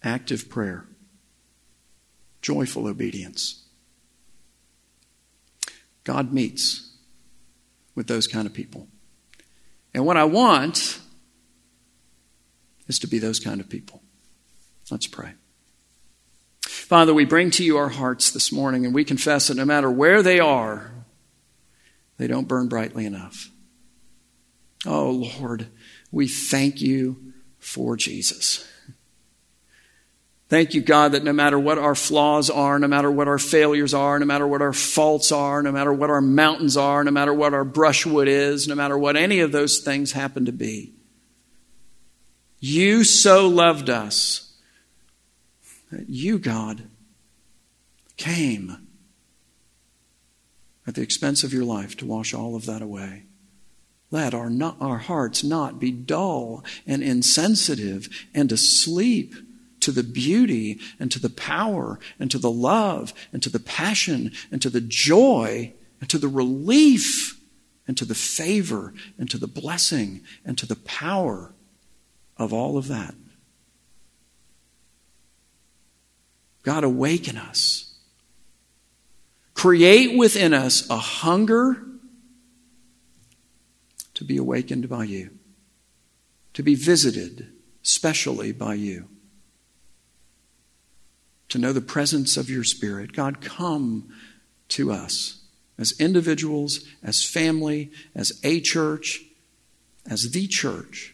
Active 0.02 0.50
prayer, 0.50 0.88
joyful 2.42 2.88
obedience. 2.88 3.64
God 6.04 6.34
meets 6.34 6.96
with 7.94 8.08
those 8.08 8.26
kind 8.26 8.48
of 8.48 8.56
people. 8.56 8.88
And 9.94 10.06
what 10.06 10.18
I 10.18 10.24
want 10.24 11.00
is 12.88 13.00
to 13.00 13.08
be 13.08 13.20
those 13.20 13.40
kind 13.40 13.60
of 13.60 13.70
people. 13.70 14.02
Let's 14.90 15.08
pray. 15.08 15.34
Father, 16.62 17.14
we 17.14 17.26
bring 17.26 17.52
to 17.52 17.64
you 17.64 17.78
our 17.78 17.90
hearts 17.90 18.32
this 18.32 18.52
morning 18.52 18.86
and 18.86 18.94
we 18.94 19.06
confess 19.06 19.48
that 19.48 19.56
no 19.56 19.66
matter 19.66 19.90
where 19.90 20.22
they 20.22 20.40
are, 20.40 20.92
they 22.18 22.28
don't 22.28 22.48
burn 22.48 22.68
brightly 22.68 23.06
enough. 23.06 23.50
Oh, 24.86 25.30
Lord, 25.40 25.68
we 26.12 26.28
thank 26.28 26.82
you 26.82 27.34
for 27.60 27.96
Jesus. 27.96 28.68
Thank 30.52 30.74
you, 30.74 30.82
God, 30.82 31.14
that 31.14 31.24
no 31.24 31.32
matter 31.32 31.58
what 31.58 31.78
our 31.78 31.96
flaws 31.96 32.50
are, 32.50 32.78
no 32.78 32.90
matter 32.90 33.10
what 33.10 33.30
our 33.30 33.38
failures 33.38 33.94
are, 33.94 34.20
no 34.20 34.26
matter 34.26 34.46
what 34.46 34.62
our 34.62 34.74
faults 34.74 35.32
are, 35.32 35.64
no 35.64 35.72
matter 35.72 35.94
what 35.94 36.10
our 36.10 36.20
mountains 36.20 36.76
are, 36.76 37.06
no 37.06 37.12
matter 37.12 37.34
what 37.34 37.54
our 37.54 37.64
brushwood 37.64 38.28
is, 38.28 38.68
no 38.68 38.76
matter 38.76 38.98
what 38.98 39.16
any 39.16 39.40
of 39.40 39.54
those 39.54 39.80
things 39.80 40.12
happen 40.12 40.44
to 40.44 40.52
be, 40.52 40.94
you 42.60 43.06
so 43.06 43.48
loved 43.48 43.90
us 43.90 44.54
that 45.90 46.10
you, 46.10 46.38
God, 46.38 46.84
came 48.18 48.90
at 50.86 50.96
the 50.96 51.02
expense 51.02 51.46
of 51.46 51.54
your 51.54 51.64
life 51.64 51.96
to 51.96 52.06
wash 52.06 52.34
all 52.34 52.58
of 52.58 52.66
that 52.66 52.82
away. 52.82 53.24
Let 54.12 54.34
our, 54.34 54.50
not, 54.50 54.76
our 54.82 54.98
hearts 54.98 55.46
not 55.46 55.80
be 55.80 55.92
dull 55.92 56.66
and 56.86 57.02
insensitive 57.02 58.10
and 58.34 58.52
asleep 58.52 59.34
to 59.82 59.92
the 59.92 60.04
beauty 60.04 60.80
and 61.00 61.12
to 61.12 61.20
the 61.20 61.30
power 61.30 62.00
and 62.20 62.32
to 62.32 62.38
the 62.38 62.52
love 62.52 63.14
and 63.34 63.44
to 63.44 63.50
the 63.50 63.60
passion 63.60 64.32
and 64.52 64.62
to 64.62 64.70
the 64.70 64.82
joy 64.82 65.74
and 66.00 66.10
to 66.10 66.18
the 66.18 66.28
relief 66.28 67.40
and 67.88 67.98
to 67.98 68.06
the 68.06 68.16
favor 68.16 68.94
and 69.18 69.30
to 69.30 69.38
the 69.38 69.48
blessing 69.48 70.22
and 70.46 70.58
to 70.58 70.66
the 70.66 70.76
power 70.76 71.54
of 72.38 72.54
all 72.54 72.78
of 72.78 72.88
that. 72.88 73.14
God, 76.64 76.84
awaken 76.84 77.38
us. 77.38 77.96
Create 79.54 80.18
within 80.18 80.54
us 80.54 80.90
a 80.90 80.98
hunger 80.98 81.84
to 84.14 84.24
be 84.24 84.38
awakened 84.38 84.88
by 84.88 85.04
you, 85.04 85.32
to 86.54 86.64
be 86.64 86.76
visited 86.76 87.52
specially 87.82 88.52
by 88.52 88.76
you, 88.76 89.08
to 91.52 91.60
know 91.60 91.74
the 91.74 91.82
presence 91.82 92.38
of 92.38 92.50
your 92.50 92.64
Spirit. 92.64 93.12
God, 93.12 93.42
come 93.42 94.10
to 94.70 94.92
us 94.92 95.42
as 95.78 96.00
individuals, 96.00 96.86
as 97.04 97.26
family, 97.26 97.92
as 98.16 98.40
a 98.44 98.62
church, 98.62 99.22
as 100.10 100.32
the 100.32 100.48
church. 100.48 101.14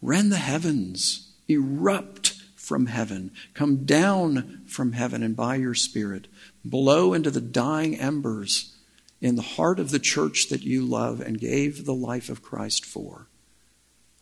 Rend 0.00 0.30
the 0.30 0.36
heavens, 0.36 1.32
erupt 1.48 2.34
from 2.54 2.86
heaven, 2.86 3.32
come 3.52 3.84
down 3.84 4.62
from 4.66 4.92
heaven, 4.92 5.24
and 5.24 5.34
by 5.34 5.56
your 5.56 5.74
Spirit, 5.74 6.28
blow 6.64 7.14
into 7.14 7.32
the 7.32 7.40
dying 7.40 7.98
embers 7.98 8.76
in 9.20 9.34
the 9.34 9.42
heart 9.42 9.80
of 9.80 9.90
the 9.90 9.98
church 9.98 10.48
that 10.50 10.62
you 10.62 10.84
love 10.84 11.20
and 11.20 11.40
gave 11.40 11.84
the 11.84 11.94
life 11.94 12.28
of 12.28 12.42
Christ 12.42 12.86
for 12.86 13.26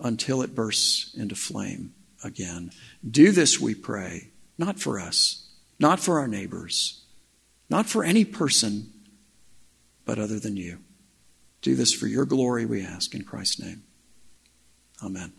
until 0.00 0.40
it 0.40 0.54
bursts 0.54 1.14
into 1.14 1.34
flame 1.34 1.92
again. 2.24 2.70
Do 3.08 3.32
this, 3.32 3.60
we 3.60 3.74
pray, 3.74 4.30
not 4.58 4.78
for 4.78 4.98
us, 4.98 5.48
not 5.78 6.00
for 6.00 6.18
our 6.18 6.28
neighbors, 6.28 7.04
not 7.68 7.86
for 7.86 8.04
any 8.04 8.24
person, 8.24 8.92
but 10.04 10.18
other 10.18 10.38
than 10.38 10.56
you. 10.56 10.78
Do 11.62 11.74
this 11.74 11.92
for 11.92 12.06
your 12.06 12.24
glory, 12.24 12.64
we 12.64 12.82
ask, 12.82 13.14
in 13.14 13.24
Christ's 13.24 13.60
name. 13.60 13.82
Amen. 15.02 15.32